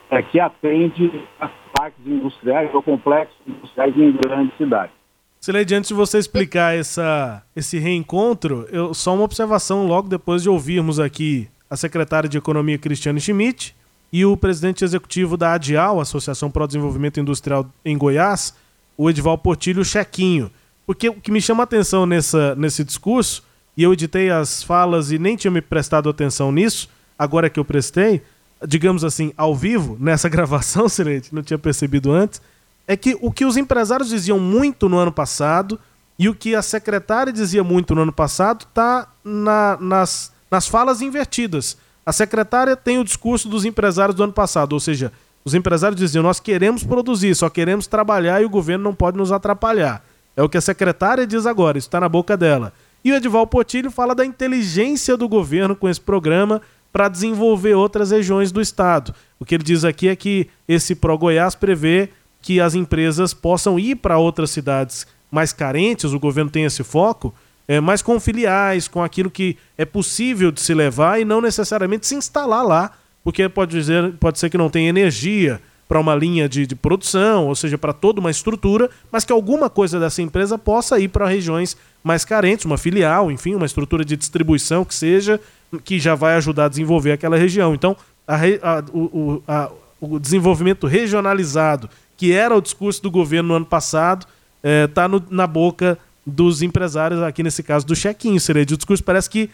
é, 0.10 0.22
que 0.22 0.40
atende 0.40 1.12
as 1.40 1.52
parques 1.78 2.06
industriais 2.06 2.74
ou 2.74 2.82
complexos 2.82 3.36
industriais 3.48 3.98
em 3.98 4.12
grandes 4.12 4.56
cidades. 4.58 4.99
Sileide, 5.40 5.74
antes 5.74 5.88
de 5.88 5.94
você 5.94 6.18
explicar 6.18 6.76
essa, 6.76 7.42
esse 7.56 7.80
reencontro, 7.80 8.68
eu, 8.72 8.94
só 8.94 9.16
uma 9.16 9.24
observação 9.24 9.88
logo 9.88 10.10
depois 10.10 10.44
de 10.44 10.50
ouvirmos 10.50 11.00
aqui 11.00 11.48
a 11.70 11.78
secretária 11.78 12.28
de 12.28 12.38
Economia 12.38 12.78
Cristiane 12.78 13.22
Schmidt 13.22 13.74
e 14.12 14.26
o 14.26 14.36
presidente 14.36 14.84
executivo 14.84 15.38
da 15.38 15.54
ADIAL, 15.54 16.02
Associação 16.02 16.52
Pro 16.52 16.68
Desenvolvimento 16.68 17.22
Industrial 17.22 17.66
em 17.86 17.98
Goiás, 17.98 18.54
o 18.98 19.10
Edival 19.10 19.38
Portilho 19.38 19.86
Chequinho. 19.86 20.52
Porque 20.86 21.08
o 21.08 21.14
que 21.14 21.32
me 21.32 21.42
chama 21.42 21.64
a 21.64 21.66
atenção 21.66 22.06
nessa, 22.06 22.54
nesse 22.56 22.84
discurso, 22.84 23.44
e 23.78 23.84
eu 23.84 23.94
editei 23.94 24.30
as 24.30 24.62
falas 24.62 25.10
e 25.10 25.18
nem 25.18 25.38
tinha 25.38 25.52
me 25.52 25.62
prestado 25.62 26.10
atenção 26.10 26.52
nisso, 26.52 26.90
agora 27.18 27.50
que 27.50 27.60
eu 27.60 27.64
prestei, 27.64 28.22
digamos 28.68 29.06
assim, 29.06 29.32
ao 29.38 29.56
vivo, 29.56 29.96
nessa 30.02 30.28
gravação, 30.30 30.90
Sileide, 30.90 31.30
não 31.32 31.42
tinha 31.44 31.58
percebido 31.58 32.12
antes, 32.12 32.42
é 32.90 32.98
que 32.98 33.16
o 33.22 33.32
que 33.32 33.46
os 33.46 33.56
empresários 33.56 34.10
diziam 34.10 34.40
muito 34.40 34.90
no 34.90 34.98
ano 34.98 35.12
passado 35.12 35.80
e 36.18 36.28
o 36.28 36.34
que 36.34 36.56
a 36.56 36.62
secretária 36.64 37.32
dizia 37.32 37.64
muito 37.64 37.94
no 37.94 38.02
ano 38.02 38.12
passado 38.12 38.66
está 38.68 39.08
na, 39.24 39.78
nas, 39.80 40.34
nas 40.50 40.68
falas 40.68 41.00
invertidas. 41.00 41.78
A 42.04 42.12
secretária 42.12 42.76
tem 42.76 42.98
o 42.98 43.04
discurso 43.04 43.48
dos 43.48 43.64
empresários 43.64 44.16
do 44.16 44.24
ano 44.24 44.34
passado, 44.34 44.74
ou 44.74 44.80
seja, 44.80 45.14
os 45.46 45.54
empresários 45.54 46.02
diziam: 46.02 46.24
nós 46.24 46.40
queremos 46.40 46.84
produzir, 46.84 47.36
só 47.36 47.48
queremos 47.48 47.86
trabalhar 47.86 48.42
e 48.42 48.46
o 48.46 48.50
governo 48.50 48.86
não 48.86 48.96
pode 48.96 49.18
nos 49.18 49.32
atrapalhar. 49.32 50.04
É 50.36 50.42
o 50.42 50.50
que 50.50 50.58
a 50.58 50.62
secretária 50.62 51.28
diz 51.28 51.46
agora, 51.46 51.78
isso 51.78 51.88
está 51.88 52.00
na 52.00 52.10
boca 52.10 52.36
dela. 52.36 52.74
E 53.06 53.12
o 53.12 53.16
Edival 53.16 53.46
Potilho 53.46 53.92
fala 53.92 54.16
da 54.16 54.26
inteligência 54.26 55.16
do 55.16 55.30
governo 55.30 55.76
com 55.76 55.88
esse 55.88 56.02
programa 56.02 56.60
para 56.92 57.08
desenvolver 57.08 57.76
outras 57.76 58.10
regiões 58.10 58.52
do 58.52 58.60
estado. 58.60 59.14
O 59.40 59.46
que 59.46 59.54
ele 59.54 59.64
diz 59.64 59.86
aqui 59.86 60.08
é 60.08 60.16
que 60.16 60.50
esse 60.68 60.96
Pro 60.96 61.16
Goiás 61.20 61.54
prevê 61.54 62.10
que 62.42 62.60
as 62.60 62.76
empresas 62.76 63.34
possam 63.34 63.80
ir 63.80 63.96
para 63.96 64.18
outras 64.18 64.52
cidades 64.52 65.06
mais 65.32 65.54
carentes, 65.54 66.14
o 66.14 66.20
governo 66.20 66.50
tem 66.50 66.66
esse 66.66 66.84
foco, 66.84 67.34
é, 67.68 67.80
mas 67.80 68.02
com 68.02 68.20
filiais, 68.20 68.88
com 68.88 69.04
aquilo 69.04 69.30
que 69.30 69.58
é 69.78 69.86
possível 69.86 70.52
de 70.52 70.62
se 70.62 70.74
levar 70.74 71.22
e 71.22 71.26
não 71.26 71.40
necessariamente 71.40 72.08
se 72.08 72.16
instalar 72.16 72.66
lá, 72.66 72.92
porque 73.24 73.48
pode, 73.48 73.78
dizer, 73.78 74.14
pode 74.20 74.40
ser 74.40 74.50
que 74.50 74.58
não 74.58 74.70
tenha 74.70 74.90
energia 74.90 75.62
para 75.88 76.00
uma 76.00 76.16
linha 76.16 76.48
de, 76.48 76.68
de 76.68 76.76
produção, 76.76 77.48
ou 77.48 77.56
seja, 77.56 77.78
para 77.78 77.94
toda 77.94 78.20
uma 78.20 78.30
estrutura, 78.30 78.90
mas 79.12 79.26
que 79.26 79.34
alguma 79.34 79.70
coisa 79.70 80.00
dessa 80.00 80.22
empresa 80.22 80.58
possa 80.58 81.00
ir 81.00 81.08
para 81.08 81.28
regiões 81.28 81.76
mais 82.04 82.24
carentes, 82.24 82.66
uma 82.66 82.78
filial, 82.78 83.32
enfim, 83.32 83.56
uma 83.56 83.66
estrutura 83.66 84.06
de 84.06 84.16
distribuição 84.16 84.86
que 84.86 84.94
seja, 84.94 85.40
que 85.84 86.00
já 86.00 86.16
vai 86.16 86.36
ajudar 86.36 86.66
a 86.66 86.70
desenvolver 86.70 87.12
aquela 87.12 87.38
região. 87.38 87.74
Então, 87.74 87.98
a, 88.28 88.36
a, 88.36 88.84
o, 88.94 89.44
a, 89.48 89.72
o 90.00 90.20
desenvolvimento 90.20 90.86
regionalizado, 90.86 91.90
que 92.20 92.34
era 92.34 92.54
o 92.54 92.62
discurso 92.62 93.02
do 93.02 93.10
governo 93.10 93.48
no 93.48 93.56
ano 93.56 93.66
passado, 93.66 94.28
está 94.62 95.06
é, 95.06 95.08
na 95.30 95.48
boca 95.48 95.98
dos 96.26 96.62
empresários, 96.62 97.22
aqui 97.22 97.42
nesse 97.42 97.64
caso 97.64 97.86
do 97.86 97.96
chequinho, 97.96 98.38
seria 98.42 98.64
O 98.64 98.66
discurso 98.66 99.02
parece 99.02 99.30
que 99.30 99.50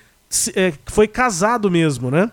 é, 0.56 0.73
foi 0.88 1.08
casado 1.08 1.69
mesmo, 1.69 2.10
né? 2.10 2.32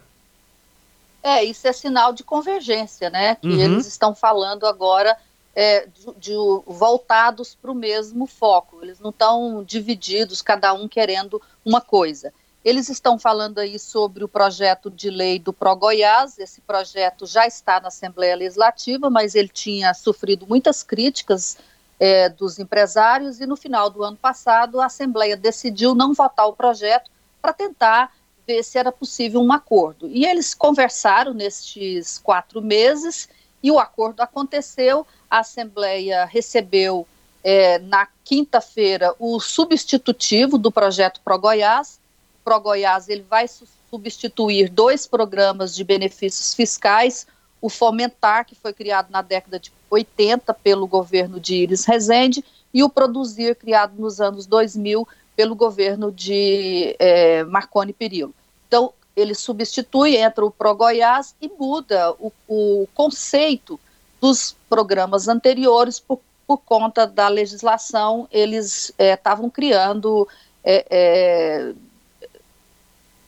É, 1.22 1.44
isso 1.44 1.68
é 1.68 1.72
sinal 1.74 2.14
de 2.14 2.24
convergência, 2.24 3.10
né? 3.10 3.34
Que 3.34 3.46
uhum. 3.46 3.60
eles 3.60 3.86
estão 3.86 4.14
falando 4.14 4.64
agora 4.64 5.14
é, 5.54 5.86
de, 5.86 6.14
de, 6.18 6.34
voltados 6.66 7.54
para 7.54 7.70
o 7.70 7.74
mesmo 7.74 8.26
foco. 8.26 8.78
Eles 8.80 8.98
não 9.00 9.10
estão 9.10 9.62
divididos, 9.62 10.40
cada 10.40 10.72
um 10.72 10.88
querendo 10.88 11.42
uma 11.62 11.82
coisa. 11.82 12.32
Eles 12.64 12.88
estão 12.88 13.18
falando 13.18 13.59
aí 13.59 13.79
sobre 13.79 14.22
o 14.22 14.29
projeto 14.29 14.90
de 14.90 15.11
lei 15.11 15.38
do 15.38 15.53
Pro 15.53 15.75
Goiás. 15.75 16.38
Esse 16.38 16.61
projeto 16.61 17.27
já 17.27 17.46
está 17.46 17.81
na 17.81 17.88
Assembleia 17.88 18.37
Legislativa, 18.37 19.11
mas 19.11 19.35
ele 19.35 19.48
tinha 19.48 19.92
sofrido 19.94 20.46
muitas 20.46 20.83
críticas 20.83 21.59
é, 21.98 22.29
dos 22.29 22.59
empresários 22.59 23.40
e 23.40 23.46
no 23.46 23.57
final 23.57 23.90
do 23.90 24.03
ano 24.03 24.16
passado 24.16 24.81
a 24.81 24.87
Assembleia 24.87 25.37
decidiu 25.37 25.94
não 25.94 26.14
votar 26.14 26.48
o 26.48 26.53
projeto 26.53 27.11
para 27.40 27.53
tentar 27.53 28.12
ver 28.46 28.62
se 28.62 28.79
era 28.79 28.90
possível 28.90 29.40
um 29.40 29.53
acordo. 29.53 30.09
E 30.09 30.25
eles 30.25 30.55
conversaram 30.55 31.33
nestes 31.33 32.18
quatro 32.18 32.61
meses 32.61 33.29
e 33.62 33.70
o 33.70 33.79
acordo 33.79 34.20
aconteceu. 34.20 35.07
A 35.31 35.38
Assembleia 35.40 36.25
recebeu 36.25 37.07
é, 37.42 37.79
na 37.79 38.09
quinta-feira 38.25 39.14
o 39.18 39.38
substitutivo 39.40 40.59
do 40.59 40.70
projeto 40.70 41.20
Pro 41.25 41.38
Goiás. 41.38 42.01
Pro 42.44 42.61
Goiás 42.61 43.09
ele 43.09 43.24
vai 43.28 43.46
substituir 43.90 44.68
dois 44.68 45.07
programas 45.07 45.74
de 45.74 45.85
benefícios 45.85 46.55
fiscais, 46.55 47.26
o 47.61 47.68
Fomentar, 47.68 48.44
que 48.44 48.55
foi 48.55 48.72
criado 48.72 49.11
na 49.11 49.22
década 49.22 49.59
de 49.59 49.72
80 49.88 50.52
pelo 50.55 50.87
governo 50.87 51.38
de 51.38 51.55
Iris 51.55 51.85
Rezende, 51.85 52.44
e 52.74 52.83
o 52.83 52.88
Produzir, 52.88 53.55
criado 53.55 53.94
nos 53.98 54.20
anos 54.20 54.46
2000 54.46 55.07
pelo 55.37 55.55
governo 55.55 56.11
de 56.11 56.96
é, 56.98 57.44
Marconi 57.44 57.92
Perillo. 57.92 58.35
Então, 58.66 58.92
ele 59.14 59.35
substitui, 59.35 60.16
entra 60.16 60.44
o 60.44 60.50
Pro 60.50 60.74
Goiás 60.74 61.35
e 61.40 61.48
muda 61.48 62.12
o, 62.12 62.33
o 62.48 62.88
conceito 62.94 63.78
dos 64.20 64.57
programas 64.68 65.28
anteriores 65.28 66.00
por, 66.00 66.20
por, 66.46 66.59
conta 66.59 67.07
da 67.07 67.28
legislação, 67.28 68.26
eles 68.31 68.92
estavam 68.98 69.46
é, 69.46 69.50
criando 69.50 70.28
é, 70.64 70.87
é, 70.90 71.72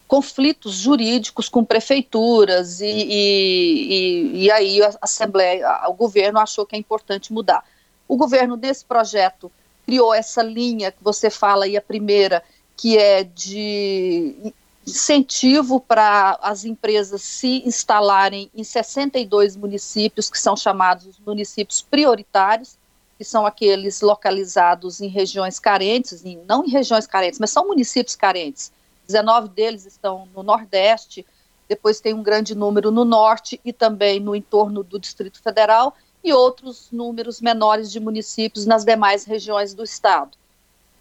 conflitos 0.07 0.75
jurídicos 0.75 1.49
com 1.49 1.65
prefeituras 1.65 2.81
e, 2.81 2.87
e, 2.87 4.45
e, 4.45 4.51
aí 4.51 4.83
a 4.83 4.95
Assembleia, 5.01 5.67
o 5.89 5.95
governo 5.95 6.39
achou 6.39 6.67
que 6.67 6.77
é 6.77 6.79
importante 6.79 7.33
mudar. 7.33 7.65
O 8.07 8.17
governo, 8.17 8.57
nesse 8.57 8.85
projeto, 8.85 9.51
criou 9.87 10.13
essa 10.15 10.43
linha 10.43 10.93
que 10.93 11.03
você 11.03 11.31
fala 11.31 11.65
aí, 11.65 11.77
a 11.77 11.81
primeira, 11.81 12.43
que 12.77 12.99
é 12.99 13.25
de 13.25 14.53
incentivo 14.87 15.81
para 15.81 16.39
as 16.43 16.65
empresas 16.65 17.23
se 17.23 17.67
instalarem 17.67 18.51
em 18.55 18.63
62 18.63 19.57
municípios, 19.57 20.29
que 20.29 20.39
são 20.39 20.57
chamados 20.57 21.19
municípios 21.25 21.81
prioritários, 21.81 22.77
que 23.17 23.25
são 23.25 23.47
aqueles 23.47 24.03
localizados 24.03 25.01
em 25.01 25.09
regiões 25.09 25.59
carentes, 25.59 26.25
em, 26.25 26.39
não 26.47 26.65
em 26.65 26.69
regiões 26.69 27.07
carentes, 27.07 27.41
mas 27.41 27.51
são 27.51 27.67
municípios 27.67 28.15
carentes. 28.15 28.71
19 29.07 29.49
deles 29.49 29.87
estão 29.87 30.29
no 30.35 30.43
Nordeste, 30.43 31.27
depois 31.69 32.01
tem 32.01 32.15
um 32.15 32.23
grande 32.23 32.55
número 32.55 32.91
no 32.91 33.05
Norte 33.05 33.61
e 33.65 33.73
também 33.73 34.21
no 34.21 34.35
entorno 34.35 34.83
do 34.83 34.99
Distrito 34.99 35.43
Federal, 35.43 35.95
e 36.23 36.33
outros 36.33 36.89
números 36.91 37.41
menores 37.41 37.93
de 37.93 38.01
municípios 38.01 38.65
nas 38.65 38.85
demais 38.85 39.25
regiões 39.25 39.75
do 39.75 39.85
Estado. 39.85 40.37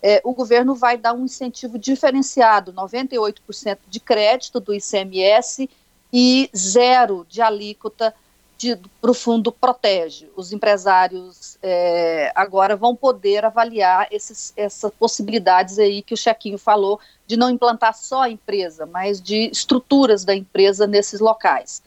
É, 0.01 0.21
o 0.25 0.33
governo 0.33 0.75
vai 0.75 0.97
dar 0.97 1.13
um 1.13 1.23
incentivo 1.23 1.79
diferenciado, 1.79 2.73
98% 2.73 3.77
de 3.87 3.99
crédito 4.01 4.59
do 4.59 4.73
ICMS 4.73 5.69
e 6.11 6.49
zero 6.55 7.25
de 7.29 7.41
alíquota 7.41 8.13
para 9.01 9.11
o 9.11 9.13
fundo 9.13 9.51
protege. 9.51 10.29
Os 10.35 10.51
empresários 10.51 11.57
é, 11.61 12.31
agora 12.35 12.75
vão 12.75 12.95
poder 12.95 13.45
avaliar 13.45 14.07
esses, 14.11 14.53
essas 14.55 14.91
possibilidades 14.93 15.79
aí 15.79 16.01
que 16.01 16.13
o 16.13 16.17
Chequinho 16.17 16.57
falou 16.57 16.99
de 17.25 17.37
não 17.37 17.49
implantar 17.49 17.95
só 17.95 18.23
a 18.23 18.29
empresa, 18.29 18.85
mas 18.85 19.21
de 19.21 19.49
estruturas 19.51 20.23
da 20.23 20.35
empresa 20.35 20.85
nesses 20.85 21.19
locais. 21.19 21.81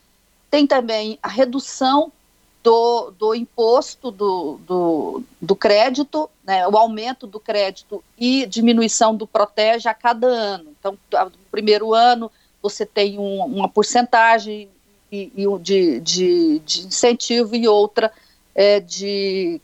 Tem 0.49 0.65
também 0.65 1.19
a 1.21 1.27
redução 1.27 2.11
do, 2.63 3.11
do 3.11 3.35
imposto 3.35 4.11
do, 4.11 4.59
do, 4.65 5.23
do 5.41 5.55
crédito, 5.55 6.29
né, 6.43 6.67
o 6.67 6.77
aumento 6.77 7.25
do 7.25 7.39
crédito 7.39 8.03
e 8.17 8.45
diminuição 8.45 9.15
do 9.15 9.25
protege 9.25 9.87
a 9.87 9.93
cada 9.93 10.27
ano. 10.27 10.75
Então, 10.77 10.97
no 11.11 11.31
primeiro 11.49 11.93
ano, 11.93 12.31
você 12.61 12.85
tem 12.85 13.17
um, 13.17 13.45
uma 13.45 13.69
porcentagem 13.69 14.69
e, 15.11 15.31
e 15.35 15.59
de, 15.59 15.99
de, 15.99 16.59
de, 16.59 16.87
incentivo 16.87 17.55
e 17.55 17.67
outra 17.67 18.11
é, 18.53 18.79
de 18.79 19.61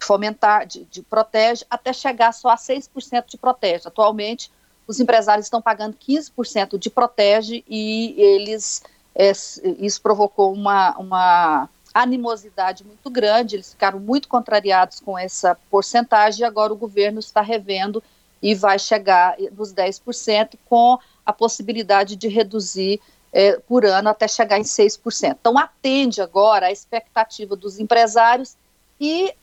fomentar, 0.00 0.66
de, 0.66 0.84
de 0.84 1.02
protege, 1.02 1.64
até 1.70 1.92
chegar 1.92 2.32
só 2.32 2.50
a 2.50 2.56
6% 2.56 3.24
de 3.28 3.38
protege. 3.38 3.88
Atualmente, 3.88 4.50
os 4.86 5.00
empresários 5.00 5.46
estão 5.46 5.62
pagando 5.62 5.96
15% 5.96 6.78
de 6.78 6.90
protege 6.90 7.64
e 7.68 8.14
eles, 8.18 8.82
é, 9.14 9.32
isso 9.78 10.02
provocou 10.02 10.52
uma, 10.52 10.96
uma 10.98 11.68
animosidade 11.94 12.84
muito 12.84 13.08
grande, 13.08 13.56
eles 13.56 13.70
ficaram 13.70 13.98
muito 13.98 14.28
contrariados 14.28 15.00
com 15.00 15.18
essa 15.18 15.56
porcentagem 15.70 16.42
e 16.42 16.44
agora 16.44 16.72
o 16.72 16.76
governo 16.76 17.20
está 17.20 17.40
revendo 17.40 18.02
e 18.42 18.54
vai 18.54 18.78
chegar 18.78 19.36
nos 19.56 19.72
10% 19.72 20.58
com 20.68 20.98
a 21.24 21.32
possibilidade 21.32 22.14
de 22.16 22.28
reduzir 22.28 23.00
é, 23.34 23.58
por 23.58 23.84
ano 23.84 24.08
até 24.08 24.28
chegar 24.28 24.60
em 24.60 24.62
6%. 24.62 25.36
Então 25.40 25.58
atende 25.58 26.22
agora 26.22 26.66
a 26.66 26.72
expectativa 26.72 27.56
dos 27.56 27.80
empresários 27.80 28.56
e 29.00 29.34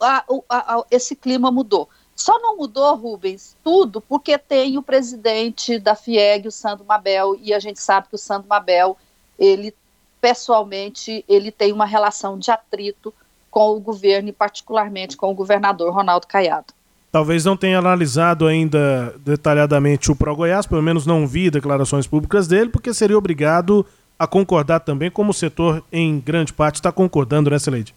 a, 0.00 0.24
a, 0.48 0.76
a, 0.76 0.84
esse 0.88 1.16
clima 1.16 1.50
mudou. 1.50 1.88
Só 2.14 2.38
não 2.38 2.56
mudou, 2.56 2.94
Rubens, 2.94 3.56
tudo 3.64 4.00
porque 4.00 4.38
tem 4.38 4.78
o 4.78 4.82
presidente 4.82 5.80
da 5.80 5.96
FIEG, 5.96 6.46
o 6.46 6.52
Sandro 6.52 6.84
Mabel, 6.84 7.36
e 7.40 7.52
a 7.52 7.58
gente 7.58 7.80
sabe 7.80 8.08
que 8.08 8.14
o 8.14 8.18
Sandro 8.18 8.48
Mabel 8.48 8.96
ele 9.36 9.74
pessoalmente, 10.20 11.24
ele 11.26 11.50
tem 11.50 11.72
uma 11.72 11.86
relação 11.86 12.38
de 12.38 12.50
atrito 12.50 13.12
com 13.50 13.70
o 13.70 13.80
governo 13.80 14.28
e 14.28 14.32
particularmente 14.32 15.16
com 15.16 15.30
o 15.30 15.34
governador 15.34 15.92
Ronaldo 15.92 16.26
Caiado. 16.26 16.72
Talvez 17.12 17.44
não 17.44 17.56
tenha 17.56 17.78
analisado 17.78 18.46
ainda 18.46 19.14
detalhadamente 19.18 20.12
o 20.12 20.16
Pro 20.16 20.36
Goiás, 20.36 20.66
pelo 20.66 20.82
menos 20.82 21.06
não 21.06 21.26
vi 21.26 21.50
declarações 21.50 22.06
públicas 22.06 22.46
dele, 22.46 22.70
porque 22.70 22.94
seria 22.94 23.18
obrigado 23.18 23.84
a 24.16 24.26
concordar 24.26 24.80
também, 24.80 25.10
como 25.10 25.30
o 25.30 25.34
setor 25.34 25.82
em 25.90 26.20
grande 26.20 26.52
parte 26.52 26.76
está 26.76 26.92
concordando, 26.92 27.50
né, 27.50 27.58
Celede? 27.58 27.94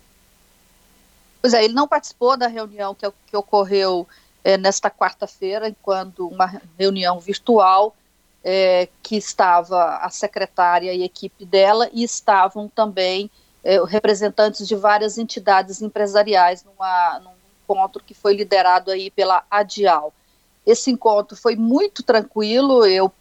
Pois 1.41 1.53
é, 1.53 1.63
ele 1.63 1.73
não 1.73 1.87
participou 1.87 2.37
da 2.37 2.47
reunião 2.47 2.95
que, 2.95 3.05
que 3.27 3.35
ocorreu 3.35 4.07
é, 4.43 4.57
nesta 4.57 4.89
quarta-feira, 4.89 5.67
enquanto 5.67 6.27
uma 6.27 6.61
reunião 6.79 7.19
virtual 7.19 7.95
é, 8.43 8.87
que 9.03 9.15
estava 9.15 9.97
a 9.97 10.09
secretária 10.09 10.93
e 10.93 11.03
a 11.03 11.05
equipe 11.05 11.45
dela, 11.45 11.89
e 11.93 12.03
estavam 12.03 12.67
também 12.67 13.29
é, 13.63 13.83
representantes 13.83 14.67
de 14.67 14.75
várias 14.75 15.17
entidades 15.17 15.81
empresariais 15.81 16.63
numa, 16.63 17.19
num 17.19 17.32
encontro 17.63 18.03
que 18.05 18.13
foi 18.13 18.35
liderado 18.35 18.91
aí 18.91 19.09
pela 19.09 19.43
ADIAL. 19.49 20.13
Esse 20.65 20.91
encontro 20.91 21.35
foi 21.35 21.55
muito 21.55 22.03
tranquilo, 22.03 22.85
eu, 22.85 23.11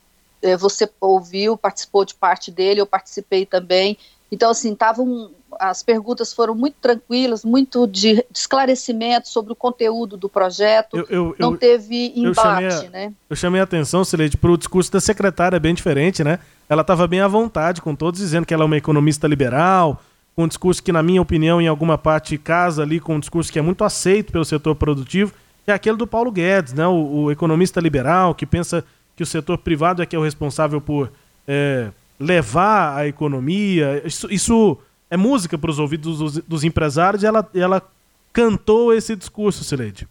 é, 0.40 0.56
você 0.56 0.88
ouviu, 1.00 1.56
participou 1.56 2.04
de 2.04 2.14
parte 2.14 2.50
dele, 2.50 2.80
eu 2.80 2.86
participei 2.86 3.44
também, 3.46 3.98
então, 4.32 4.50
assim, 4.50 4.72
estavam. 4.72 5.30
As 5.60 5.82
perguntas 5.82 6.32
foram 6.32 6.54
muito 6.54 6.76
tranquilas, 6.80 7.44
muito 7.44 7.86
de, 7.86 8.14
de 8.14 8.24
esclarecimento 8.34 9.28
sobre 9.28 9.52
o 9.52 9.54
conteúdo 9.54 10.16
do 10.16 10.26
projeto. 10.26 10.96
Eu, 10.96 11.06
eu, 11.10 11.36
não 11.38 11.52
eu, 11.52 11.58
teve 11.58 12.14
embate, 12.16 12.40
chamei 12.40 12.70
a, 12.70 12.90
né? 12.90 13.12
Eu 13.28 13.36
chamei 13.36 13.60
a 13.60 13.64
atenção, 13.64 14.02
Sileide, 14.02 14.38
para 14.38 14.50
o 14.50 14.56
discurso 14.56 14.90
da 14.90 14.98
secretária, 14.98 15.60
bem 15.60 15.74
diferente, 15.74 16.24
né? 16.24 16.38
Ela 16.66 16.80
estava 16.80 17.06
bem 17.06 17.20
à 17.20 17.28
vontade 17.28 17.82
com 17.82 17.94
todos, 17.94 18.18
dizendo 18.18 18.46
que 18.46 18.54
ela 18.54 18.62
é 18.62 18.66
uma 18.66 18.78
economista 18.78 19.28
liberal, 19.28 20.00
com 20.34 20.44
um 20.44 20.48
discurso 20.48 20.82
que, 20.82 20.92
na 20.92 21.02
minha 21.02 21.20
opinião, 21.20 21.60
em 21.60 21.68
alguma 21.68 21.98
parte 21.98 22.38
casa 22.38 22.82
ali 22.82 22.98
com 22.98 23.16
um 23.16 23.20
discurso 23.20 23.52
que 23.52 23.58
é 23.58 23.62
muito 23.62 23.84
aceito 23.84 24.32
pelo 24.32 24.44
setor 24.44 24.74
produtivo, 24.74 25.32
é 25.66 25.72
aquele 25.72 25.96
do 25.96 26.06
Paulo 26.06 26.32
Guedes, 26.32 26.72
né? 26.72 26.86
O, 26.86 27.24
o 27.24 27.30
economista 27.30 27.80
liberal 27.80 28.34
que 28.34 28.46
pensa 28.46 28.84
que 29.14 29.22
o 29.22 29.26
setor 29.26 29.58
privado 29.58 30.02
é 30.02 30.06
que 30.06 30.16
é 30.16 30.18
o 30.18 30.22
responsável 30.22 30.80
por. 30.80 31.10
É, 31.46 31.90
levar 32.22 32.96
a 32.96 33.06
economia. 33.06 34.00
Isso, 34.04 34.28
isso 34.30 34.78
é 35.10 35.16
música 35.16 35.58
para 35.58 35.70
os 35.70 35.78
ouvidos 35.78 36.18
dos, 36.18 36.38
dos, 36.38 36.64
empresários 36.64 37.22
e 37.22 37.26
ela, 37.26 37.48
ela 37.54 37.82
cantou 38.32 38.94
esse 38.94 39.16
discurso, 39.16 39.64
Sileide. 39.64 40.06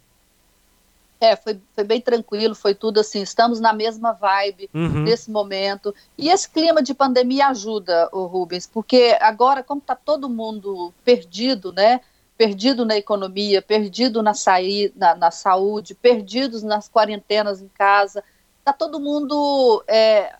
É, 1.22 1.36
foi, 1.36 1.56
foi 1.72 1.84
bem 1.84 2.00
tranquilo, 2.00 2.52
foi 2.52 2.74
tudo 2.74 2.98
assim, 2.98 3.22
estamos 3.22 3.60
na 3.60 3.72
mesma 3.72 4.12
vibe 4.12 4.68
uhum. 4.74 5.04
nesse 5.04 5.30
momento. 5.30 5.94
E 6.18 6.28
esse 6.28 6.50
clima 6.50 6.82
de 6.82 6.92
pandemia 6.92 7.46
ajuda, 7.46 8.08
o 8.10 8.24
Rubens, 8.26 8.66
porque 8.66 9.16
agora, 9.20 9.62
como 9.62 9.80
está 9.80 9.94
todo 9.94 10.28
mundo 10.28 10.92
perdido, 11.04 11.72
né? 11.72 12.00
Perdido 12.36 12.84
na 12.84 12.96
economia, 12.96 13.62
perdido 13.62 14.20
na, 14.20 14.34
saí, 14.34 14.92
na, 14.96 15.14
na 15.14 15.30
saúde, 15.30 15.94
perdidos 15.94 16.64
nas 16.64 16.88
quarentenas 16.88 17.62
em 17.62 17.68
casa, 17.68 18.24
está 18.58 18.72
todo 18.72 18.98
mundo 18.98 19.84
é, 19.86 20.34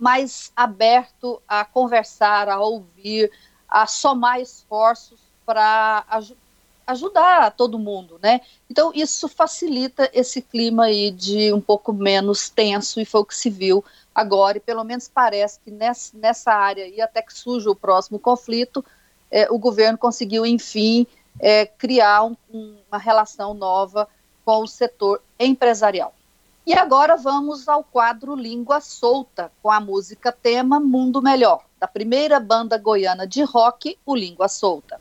mais 0.00 0.50
aberto 0.56 1.40
a 1.46 1.64
conversar, 1.64 2.48
a 2.48 2.58
ouvir, 2.58 3.30
a 3.68 3.86
somar 3.86 4.40
esforços 4.40 5.20
para 5.46 6.04
ajudar 6.92 7.50
todo 7.52 7.78
mundo, 7.78 8.18
né? 8.22 8.40
Então 8.70 8.92
isso 8.94 9.28
facilita 9.28 10.08
esse 10.12 10.40
clima 10.40 10.84
aí 10.84 11.10
de 11.10 11.52
um 11.52 11.60
pouco 11.60 11.92
menos 11.92 12.48
tenso 12.48 13.00
e 13.00 13.04
foi 13.04 13.20
o 13.20 13.24
que 13.24 13.36
se 13.36 13.50
viu 13.50 13.84
agora 14.14 14.58
e 14.58 14.60
pelo 14.60 14.84
menos 14.84 15.08
parece 15.08 15.58
que 15.60 15.70
nessa, 15.70 16.16
nessa 16.16 16.52
área 16.52 16.86
e 16.86 17.00
até 17.00 17.20
que 17.22 17.32
surja 17.32 17.70
o 17.70 17.76
próximo 17.76 18.18
conflito, 18.18 18.84
é, 19.30 19.50
o 19.50 19.58
governo 19.58 19.98
conseguiu 19.98 20.46
enfim 20.46 21.06
é, 21.40 21.66
criar 21.66 22.24
um, 22.24 22.36
uma 22.88 22.98
relação 22.98 23.54
nova 23.54 24.08
com 24.44 24.62
o 24.62 24.66
setor 24.66 25.22
empresarial. 25.38 26.14
E 26.64 26.74
agora 26.74 27.16
vamos 27.16 27.68
ao 27.68 27.82
quadro 27.82 28.36
Língua 28.36 28.80
Solta, 28.80 29.50
com 29.60 29.70
a 29.70 29.80
música 29.80 30.30
tema 30.30 30.78
Mundo 30.78 31.20
Melhor, 31.20 31.64
da 31.80 31.88
primeira 31.88 32.38
banda 32.38 32.78
goiana 32.78 33.26
de 33.26 33.42
rock, 33.42 33.98
o 34.06 34.14
Língua 34.14 34.46
Solta. 34.46 35.00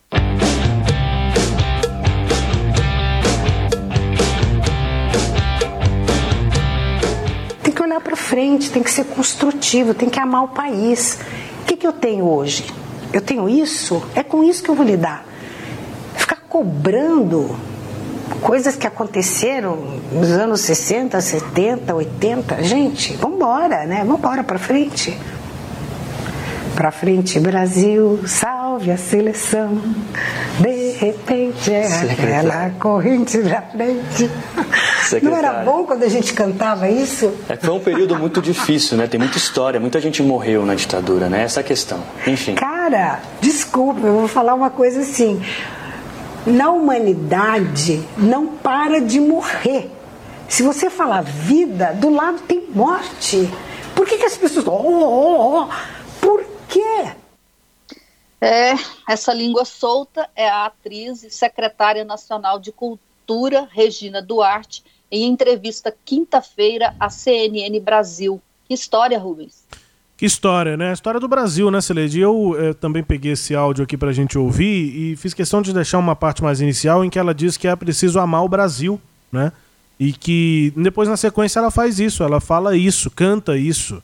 Olhar 7.92 8.02
para 8.02 8.16
frente, 8.16 8.72
tem 8.72 8.82
que 8.82 8.92
ser 8.92 9.06
construtivo, 9.06 9.94
tem 9.94 10.10
que 10.10 10.20
amar 10.20 10.44
o 10.44 10.48
país. 10.48 11.20
O 11.62 11.66
que, 11.66 11.76
que 11.76 11.86
eu 11.86 11.94
tenho 11.94 12.26
hoje? 12.26 12.66
Eu 13.12 13.22
tenho 13.22 13.50
isso? 13.50 14.02
É 14.16 14.24
com 14.24 14.44
isso 14.44 14.64
que 14.64 14.70
eu 14.70 14.76
vou 14.76 14.86
lidar. 14.86 15.26
Ficar 16.16 16.38
cobrando 16.48 17.56
coisas 18.42 18.76
que 18.76 18.88
aconteceram 18.88 19.78
nos 20.12 20.32
anos 20.32 20.62
60, 20.62 21.20
70, 21.20 21.94
80. 21.94 22.64
Gente, 22.64 23.14
vamos 23.18 23.36
embora, 23.36 23.86
né? 23.86 24.00
Vamos 24.00 24.20
embora 24.20 24.44
para 24.44 24.58
frente. 24.58 25.18
Para 26.76 26.90
frente, 26.90 27.40
Brasil, 27.40 28.22
salve 28.26 28.92
a 28.92 28.98
seleção. 28.98 29.82
De 30.60 30.81
repente 31.06 31.74
é 31.74 31.86
aquela 32.12 32.70
corrente 32.80 33.38
pra 33.40 33.62
frente. 33.64 34.30
Não 35.22 35.36
era 35.36 35.64
bom 35.64 35.84
quando 35.84 36.04
a 36.04 36.08
gente 36.08 36.34
cantava 36.34 36.88
isso? 36.88 37.34
É 37.50 37.56
foi 37.56 37.74
um 37.74 37.80
período 37.80 38.18
muito 38.18 38.42
difícil, 38.42 38.98
né? 38.98 39.08
Tem 39.08 39.20
muita 39.20 39.38
história, 39.38 39.80
muita 39.80 40.00
gente 40.00 40.22
morreu 40.22 40.66
na 40.66 40.76
ditadura, 40.76 41.28
né? 41.28 41.44
Essa 41.44 41.60
é 41.60 41.62
a 41.62 41.64
questão. 41.64 42.00
Enfim. 42.28 42.56
Cara, 42.56 43.20
desculpa, 43.42 44.06
eu 44.06 44.14
vou 44.14 44.28
falar 44.28 44.54
uma 44.54 44.70
coisa 44.70 45.02
assim. 45.02 45.42
Na 46.46 46.70
humanidade 46.70 48.04
não 48.18 48.48
para 48.48 49.02
de 49.02 49.20
morrer. 49.20 49.92
Se 50.48 50.64
você 50.64 50.90
falar 50.90 51.22
vida, 51.22 51.94
do 51.94 52.10
lado 52.10 52.40
tem 52.48 52.64
morte. 52.74 53.50
Por 53.96 54.06
que, 54.06 54.18
que 54.18 54.26
as 54.26 54.38
pessoas. 54.38 54.68
Oh, 54.68 54.72
oh, 54.72 55.64
oh. 55.64 56.01
É, 58.42 58.74
essa 59.08 59.32
língua 59.32 59.64
solta 59.64 60.28
é 60.36 60.50
a 60.50 60.66
atriz 60.66 61.22
e 61.22 61.30
secretária 61.30 62.04
nacional 62.04 62.60
de 62.60 62.72
cultura, 62.72 63.70
Regina 63.72 64.20
Duarte, 64.20 64.84
em 65.12 65.26
entrevista 65.26 65.94
quinta-feira 66.04 66.96
à 67.00 67.08
CNN 67.08 67.80
Brasil. 67.80 68.42
Que 68.68 68.74
história, 68.74 69.20
Rubens? 69.20 69.64
Que 70.18 70.26
história, 70.26 70.76
né? 70.76 70.90
A 70.90 70.94
história 70.94 71.20
do 71.20 71.28
Brasil, 71.28 71.70
né, 71.70 71.82
Celede? 71.82 72.20
Eu 72.20 72.56
eh, 72.58 72.74
também 72.74 73.04
peguei 73.04 73.34
esse 73.34 73.54
áudio 73.54 73.84
aqui 73.84 73.98
pra 73.98 74.12
gente 74.12 74.38
ouvir 74.38 74.96
e 74.96 75.16
fiz 75.16 75.34
questão 75.34 75.62
de 75.62 75.74
deixar 75.74 76.00
uma 76.00 76.16
parte 76.16 76.42
mais 76.42 76.62
inicial 76.62 77.06
em 77.06 77.10
que 77.10 77.20
ela 77.20 77.34
diz 77.34 77.58
que 77.58 77.68
é 77.68 77.76
preciso 77.76 78.20
amar 78.20 78.44
o 78.44 78.50
Brasil, 78.50 79.00
né? 79.32 79.52
E 80.00 80.14
que 80.14 80.74
depois 80.76 81.10
na 81.10 81.18
sequência 81.18 81.60
ela 81.60 81.70
faz 81.70 82.00
isso, 82.00 82.24
ela 82.24 82.40
fala 82.40 82.76
isso, 82.76 83.12
canta 83.12 83.58
isso. 83.58 84.02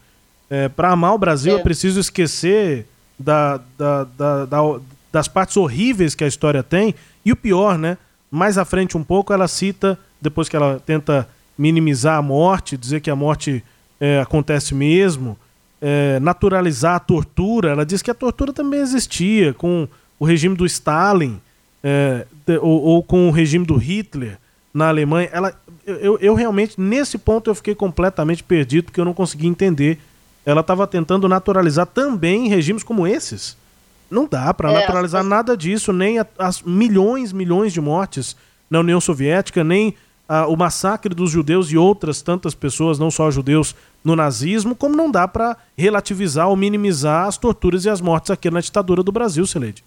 É, 0.50 0.70
para 0.70 0.92
amar 0.92 1.14
o 1.14 1.18
Brasil 1.18 1.56
é. 1.56 1.60
é 1.60 1.64
preciso 1.64 2.00
esquecer 2.00 2.88
da, 3.18 3.60
da, 3.78 4.04
da, 4.04 4.46
da, 4.46 4.80
das 5.12 5.28
partes 5.28 5.58
horríveis 5.58 6.16
que 6.16 6.24
a 6.24 6.28
história 6.28 6.62
tem 6.62 6.94
e 7.26 7.32
o 7.32 7.36
pior, 7.36 7.78
né? 7.78 7.98
Mais 8.30 8.58
à 8.58 8.66
frente 8.66 8.98
um 8.98 9.04
pouco 9.04 9.34
ela 9.34 9.48
cita 9.48 9.98
depois 10.22 10.50
que 10.50 10.56
ela 10.56 10.82
tenta 10.86 11.28
minimizar 11.58 12.18
a 12.18 12.22
morte, 12.22 12.78
dizer 12.78 13.02
que 13.02 13.10
a 13.10 13.16
morte 13.16 13.64
é, 14.00 14.20
acontece 14.20 14.76
mesmo, 14.76 15.38
é, 15.82 16.20
naturalizar 16.20 16.96
a 16.96 17.00
tortura. 17.00 17.70
Ela 17.70 17.86
diz 17.86 18.02
que 18.02 18.12
a 18.12 18.16
tortura 18.16 18.54
também 18.54 18.80
existia 18.80 19.54
com 19.54 19.88
o 20.20 20.26
regime 20.26 20.56
do 20.56 20.66
Stalin 20.66 21.40
é, 21.84 22.26
ou, 22.62 22.82
ou, 22.82 23.04
com 23.04 23.28
o 23.28 23.32
regime 23.32 23.66
do 23.66 23.76
Hitler 23.76 24.38
na 24.74 24.90
Alemanha. 24.90 25.30
Ela, 25.32 25.54
eu, 25.86 26.18
eu 26.20 26.36
realmente, 26.36 26.80
nesse 26.80 27.18
ponto, 27.18 27.50
eu 27.50 27.56
fiquei 27.56 27.76
completamente 27.76 28.44
perdido 28.44 28.86
porque 28.86 29.00
eu 29.00 29.06
não 29.06 29.14
consegui 29.14 29.48
entender. 29.48 30.00
Ela 30.48 30.62
estava 30.62 30.88
tentando 30.88 31.28
naturalizar 31.28 31.86
também 31.86 32.48
regimes 32.48 32.82
como 32.82 33.06
esses. 33.06 33.58
Não 34.10 34.26
dá 34.26 34.54
para 34.54 34.72
é, 34.72 34.76
naturalizar 34.76 35.22
nada 35.22 35.58
disso, 35.58 35.92
nem 35.92 36.20
as 36.40 36.62
milhões, 36.62 37.34
milhões 37.34 37.74
de 37.74 37.82
mortes 37.82 38.34
na 38.70 38.80
União 38.80 39.02
Soviética, 39.02 39.62
nem 39.62 39.94
o 40.48 40.56
massacre 40.56 41.14
dos 41.14 41.32
judeus 41.32 41.70
e 41.70 41.78
outras 41.78 42.22
tantas 42.22 42.56
pessoas, 42.56 42.98
não 42.98 43.12
só 43.12 43.30
judeus, 43.30 43.76
no 44.02 44.16
nazismo, 44.16 44.74
como 44.74 44.96
não 44.96 45.12
dá 45.12 45.28
para 45.28 45.58
relativizar 45.78 46.48
ou 46.48 46.56
minimizar 46.56 47.28
as 47.28 47.38
torturas 47.38 47.84
e 47.84 47.90
as 47.90 48.00
mortes 48.00 48.32
aqui 48.32 48.50
na 48.50 48.62
ditadura 48.62 49.04
do 49.04 49.12
Brasil, 49.12 49.46
Celede. 49.46 49.84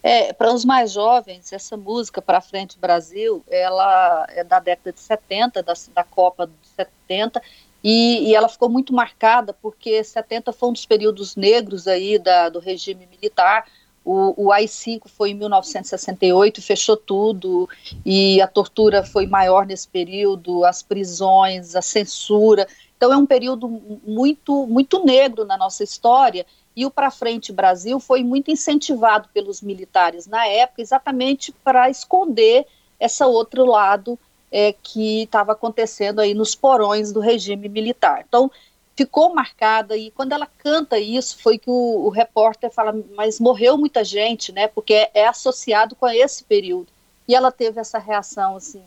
É, 0.00 0.32
para 0.32 0.54
os 0.54 0.64
mais 0.64 0.92
jovens, 0.92 1.52
essa 1.52 1.76
música 1.76 2.22
Para 2.22 2.40
Frente 2.40 2.78
Brasil, 2.78 3.44
ela 3.50 4.26
é 4.30 4.44
da 4.44 4.60
década 4.60 4.92
de 4.92 5.00
70, 5.00 5.60
da, 5.60 5.74
da 5.92 6.04
Copa 6.04 6.46
de 6.46 6.68
70, 6.76 7.42
e, 7.82 8.28
e, 8.28 8.34
ela 8.34 8.48
ficou 8.48 8.68
muito 8.68 8.92
marcada 8.92 9.52
porque 9.52 10.02
70 10.04 10.52
foi 10.52 10.68
um 10.68 10.72
dos 10.72 10.84
períodos 10.84 11.36
negros 11.36 11.88
aí 11.88 12.18
da, 12.18 12.48
do 12.48 12.58
regime 12.58 13.06
militar, 13.06 13.64
o, 14.04 14.46
o 14.46 14.52
AI-5 14.52 15.02
foi 15.06 15.30
em 15.30 15.34
1968, 15.34 16.62
fechou 16.62 16.96
tudo, 16.96 17.68
e 18.04 18.40
a 18.40 18.46
tortura 18.46 19.04
foi 19.04 19.26
maior 19.26 19.66
nesse 19.66 19.86
período, 19.86 20.64
as 20.64 20.82
prisões, 20.82 21.76
a 21.76 21.82
censura. 21.82 22.66
Então 22.96 23.12
é 23.12 23.16
um 23.16 23.26
período 23.26 23.68
muito, 23.68 24.66
muito 24.66 25.04
negro 25.04 25.44
na 25.44 25.56
nossa 25.56 25.84
história, 25.84 26.46
e 26.74 26.86
o 26.86 26.90
Para 26.90 27.10
Frente 27.10 27.52
Brasil 27.52 28.00
foi 28.00 28.22
muito 28.22 28.50
incentivado 28.50 29.28
pelos 29.34 29.60
militares 29.60 30.26
na 30.26 30.46
época, 30.46 30.80
exatamente 30.80 31.52
para 31.52 31.90
esconder 31.90 32.66
esse 32.98 33.22
outro 33.24 33.64
lado 33.64 34.18
é, 34.50 34.72
que 34.72 35.22
estava 35.22 35.52
acontecendo 35.52 36.20
aí 36.20 36.34
nos 36.34 36.54
porões 36.54 37.12
do 37.12 37.20
regime 37.20 37.68
militar. 37.68 38.24
Então, 38.26 38.50
ficou 38.96 39.34
marcada 39.34 39.96
e 39.96 40.10
quando 40.10 40.32
ela 40.32 40.46
canta 40.46 40.98
isso 40.98 41.38
foi 41.38 41.56
que 41.56 41.70
o, 41.70 42.06
o 42.06 42.08
repórter 42.10 42.70
fala, 42.70 42.94
mas 43.14 43.40
morreu 43.40 43.78
muita 43.78 44.04
gente, 44.04 44.52
né? 44.52 44.68
Porque 44.68 44.92
é, 44.92 45.10
é, 45.14 45.26
associado 45.26 45.94
com 45.94 46.06
esse 46.06 46.44
período. 46.44 46.88
E 47.26 47.34
ela 47.34 47.50
teve 47.50 47.80
essa 47.80 47.98
reação 47.98 48.56
assim. 48.56 48.82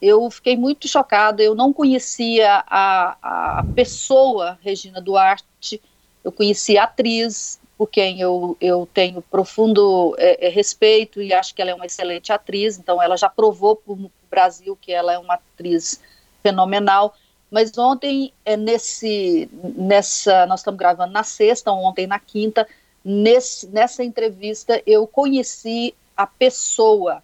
Eu 0.00 0.30
fiquei 0.30 0.56
muito 0.56 0.88
chocada. 0.88 1.42
Eu 1.42 1.54
não 1.54 1.72
conhecia 1.72 2.64
a, 2.66 3.58
a 3.58 3.64
pessoa 3.74 4.58
Regina 4.62 5.00
Duarte. 5.02 5.82
Eu 6.24 6.32
conhecia 6.32 6.80
a 6.80 6.84
atriz, 6.84 7.60
por 7.78 7.88
quem 7.88 8.20
eu, 8.20 8.56
eu 8.60 8.86
tenho 8.92 9.22
profundo 9.22 10.14
é, 10.18 10.48
é, 10.48 10.50
respeito 10.50 11.22
e 11.22 11.32
acho 11.32 11.54
que 11.54 11.62
ela 11.62 11.70
é 11.70 11.74
uma 11.74 11.86
excelente 11.86 12.32
atriz. 12.32 12.76
Então, 12.76 13.00
ela 13.00 13.16
já 13.16 13.30
provou 13.30 13.76
para 13.76 13.92
o 13.92 14.10
Brasil 14.28 14.76
que 14.80 14.92
ela 14.92 15.12
é 15.12 15.18
uma 15.18 15.34
atriz 15.34 16.00
fenomenal 16.42 17.14
mas 17.50 17.76
ontem, 17.78 18.32
é 18.44 18.56
nesse, 18.56 19.48
nessa, 19.52 20.46
nós 20.46 20.60
estamos 20.60 20.78
gravando 20.78 21.12
na 21.12 21.22
sexta, 21.22 21.72
ontem 21.72 22.06
na 22.06 22.18
quinta, 22.18 22.68
nesse, 23.02 23.66
nessa 23.68 24.04
entrevista 24.04 24.82
eu 24.86 25.06
conheci 25.06 25.94
a 26.16 26.26
pessoa, 26.26 27.22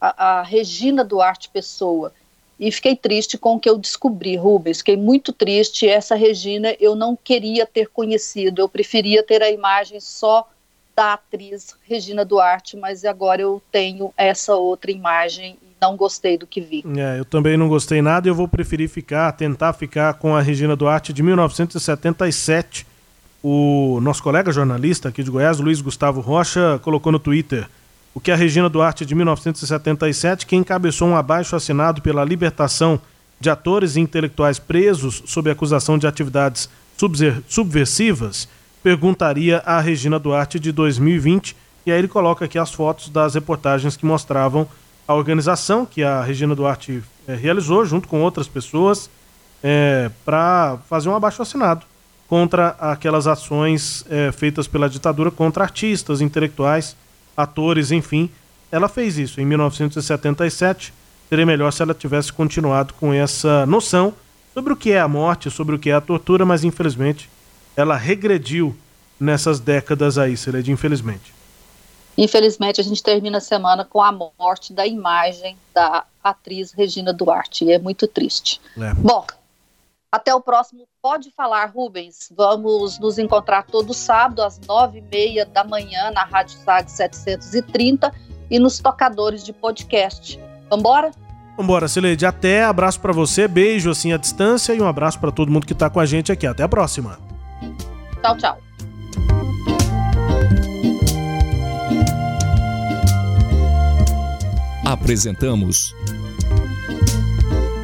a, 0.00 0.40
a 0.40 0.42
Regina 0.42 1.04
Duarte 1.04 1.48
Pessoa, 1.50 2.12
e 2.60 2.70
fiquei 2.70 2.94
triste 2.94 3.38
com 3.38 3.54
o 3.54 3.58
que 3.58 3.68
eu 3.68 3.78
descobri, 3.78 4.36
Rubens, 4.36 4.78
fiquei 4.78 4.96
muito 4.96 5.32
triste, 5.32 5.88
essa 5.88 6.14
Regina 6.14 6.76
eu 6.78 6.94
não 6.94 7.16
queria 7.16 7.64
ter 7.64 7.88
conhecido, 7.88 8.60
eu 8.60 8.68
preferia 8.68 9.22
ter 9.22 9.42
a 9.42 9.50
imagem 9.50 9.98
só 9.98 10.46
da 10.94 11.14
atriz 11.14 11.74
Regina 11.88 12.22
Duarte, 12.22 12.76
mas 12.76 13.02
agora 13.06 13.40
eu 13.40 13.62
tenho 13.72 14.12
essa 14.14 14.54
outra 14.54 14.90
imagem 14.90 15.56
não 15.80 15.96
gostei 15.96 16.36
do 16.36 16.46
que 16.46 16.60
vi. 16.60 16.84
É, 16.98 17.18
eu 17.18 17.24
também 17.24 17.56
não 17.56 17.66
gostei 17.66 18.02
nada 18.02 18.28
e 18.28 18.30
eu 18.30 18.34
vou 18.34 18.46
preferir 18.46 18.86
ficar, 18.86 19.32
tentar 19.32 19.72
ficar 19.72 20.12
com 20.14 20.36
a 20.36 20.42
Regina 20.42 20.76
Duarte 20.76 21.10
de 21.10 21.22
1977. 21.22 22.86
O 23.42 23.98
nosso 24.02 24.22
colega 24.22 24.52
jornalista 24.52 25.08
aqui 25.08 25.22
de 25.22 25.30
Goiás, 25.30 25.58
Luiz 25.58 25.80
Gustavo 25.80 26.20
Rocha, 26.20 26.78
colocou 26.82 27.10
no 27.10 27.18
Twitter. 27.18 27.66
O 28.14 28.20
que 28.20 28.30
a 28.30 28.36
Regina 28.36 28.68
Duarte 28.68 29.06
de 29.06 29.14
1977, 29.14 30.46
que 30.46 30.56
encabeçou 30.56 31.08
um 31.08 31.16
abaixo 31.16 31.54
assinado 31.54 32.02
pela 32.02 32.24
libertação 32.24 33.00
de 33.38 33.48
atores 33.48 33.96
e 33.96 34.00
intelectuais 34.00 34.58
presos 34.58 35.22
sob 35.26 35.50
acusação 35.50 35.96
de 35.96 36.06
atividades 36.06 36.68
subversivas, 37.48 38.48
perguntaria 38.82 39.58
à 39.64 39.80
Regina 39.80 40.18
Duarte 40.18 40.58
de 40.58 40.72
2020. 40.72 41.56
E 41.86 41.92
aí 41.92 41.98
ele 41.98 42.08
coloca 42.08 42.44
aqui 42.44 42.58
as 42.58 42.72
fotos 42.72 43.08
das 43.08 43.34
reportagens 43.34 43.96
que 43.96 44.04
mostravam 44.04 44.68
a 45.08 45.14
organização 45.14 45.86
que 45.86 46.02
a 46.02 46.22
Regina 46.22 46.54
Duarte 46.54 47.02
é, 47.26 47.34
realizou 47.34 47.84
junto 47.84 48.06
com 48.06 48.20
outras 48.20 48.46
pessoas 48.46 49.10
é, 49.62 50.10
para 50.24 50.78
fazer 50.88 51.08
um 51.08 51.14
abaixo 51.14 51.42
assinado 51.42 51.84
contra 52.28 52.76
aquelas 52.78 53.26
ações 53.26 54.04
é, 54.08 54.30
feitas 54.30 54.68
pela 54.68 54.88
ditadura 54.88 55.30
contra 55.30 55.64
artistas, 55.64 56.20
intelectuais, 56.20 56.94
atores, 57.42 57.90
enfim. 57.90 58.30
Ela 58.70 58.88
fez 58.88 59.18
isso 59.18 59.40
em 59.40 59.44
1977. 59.44 60.92
Seria 61.28 61.46
melhor 61.46 61.72
se 61.72 61.82
ela 61.82 61.94
tivesse 61.94 62.32
continuado 62.32 62.94
com 62.94 63.12
essa 63.12 63.64
noção 63.66 64.14
sobre 64.52 64.72
o 64.72 64.76
que 64.76 64.92
é 64.92 65.00
a 65.00 65.08
morte, 65.08 65.50
sobre 65.50 65.76
o 65.76 65.78
que 65.78 65.90
é 65.90 65.94
a 65.94 66.00
tortura, 66.00 66.44
mas 66.44 66.64
infelizmente 66.64 67.30
ela 67.76 67.96
regrediu 67.96 68.76
nessas 69.18 69.60
décadas 69.60 70.18
aí, 70.18 70.36
Celede, 70.36 70.72
infelizmente. 70.72 71.32
Infelizmente, 72.16 72.80
a 72.80 72.84
gente 72.84 73.02
termina 73.02 73.38
a 73.38 73.40
semana 73.40 73.84
com 73.84 74.02
a 74.02 74.12
morte 74.12 74.72
da 74.72 74.86
imagem 74.86 75.56
da 75.72 76.04
atriz 76.22 76.72
Regina 76.72 77.12
Duarte, 77.12 77.64
e 77.64 77.72
é 77.72 77.78
muito 77.78 78.06
triste. 78.06 78.60
É. 78.76 78.92
Bom, 78.94 79.24
até 80.10 80.34
o 80.34 80.40
próximo 80.40 80.86
Pode 81.00 81.30
Falar, 81.30 81.66
Rubens. 81.66 82.32
Vamos 82.36 82.98
nos 82.98 83.18
encontrar 83.18 83.64
todo 83.64 83.94
sábado, 83.94 84.42
às 84.42 84.58
nove 84.66 84.98
e 84.98 85.02
meia 85.02 85.46
da 85.46 85.62
manhã, 85.62 86.10
na 86.10 86.24
Rádio 86.24 86.58
SAG 86.58 86.90
730 86.90 88.12
e 88.50 88.58
nos 88.58 88.78
tocadores 88.80 89.44
de 89.44 89.52
podcast. 89.52 90.40
Vambora? 90.68 91.12
Vambora, 91.56 91.86
Sileide. 91.86 92.26
Até, 92.26 92.64
abraço 92.64 93.00
para 93.00 93.12
você, 93.12 93.46
beijo 93.46 93.90
assim 93.90 94.12
à 94.12 94.16
distância 94.16 94.74
e 94.74 94.80
um 94.80 94.86
abraço 94.86 95.20
para 95.20 95.30
todo 95.30 95.50
mundo 95.50 95.66
que 95.66 95.74
tá 95.74 95.88
com 95.88 96.00
a 96.00 96.06
gente 96.06 96.32
aqui. 96.32 96.46
Até 96.46 96.62
a 96.62 96.68
próxima. 96.68 97.18
Tchau, 98.22 98.36
tchau. 98.36 98.58
Apresentamos 104.84 105.94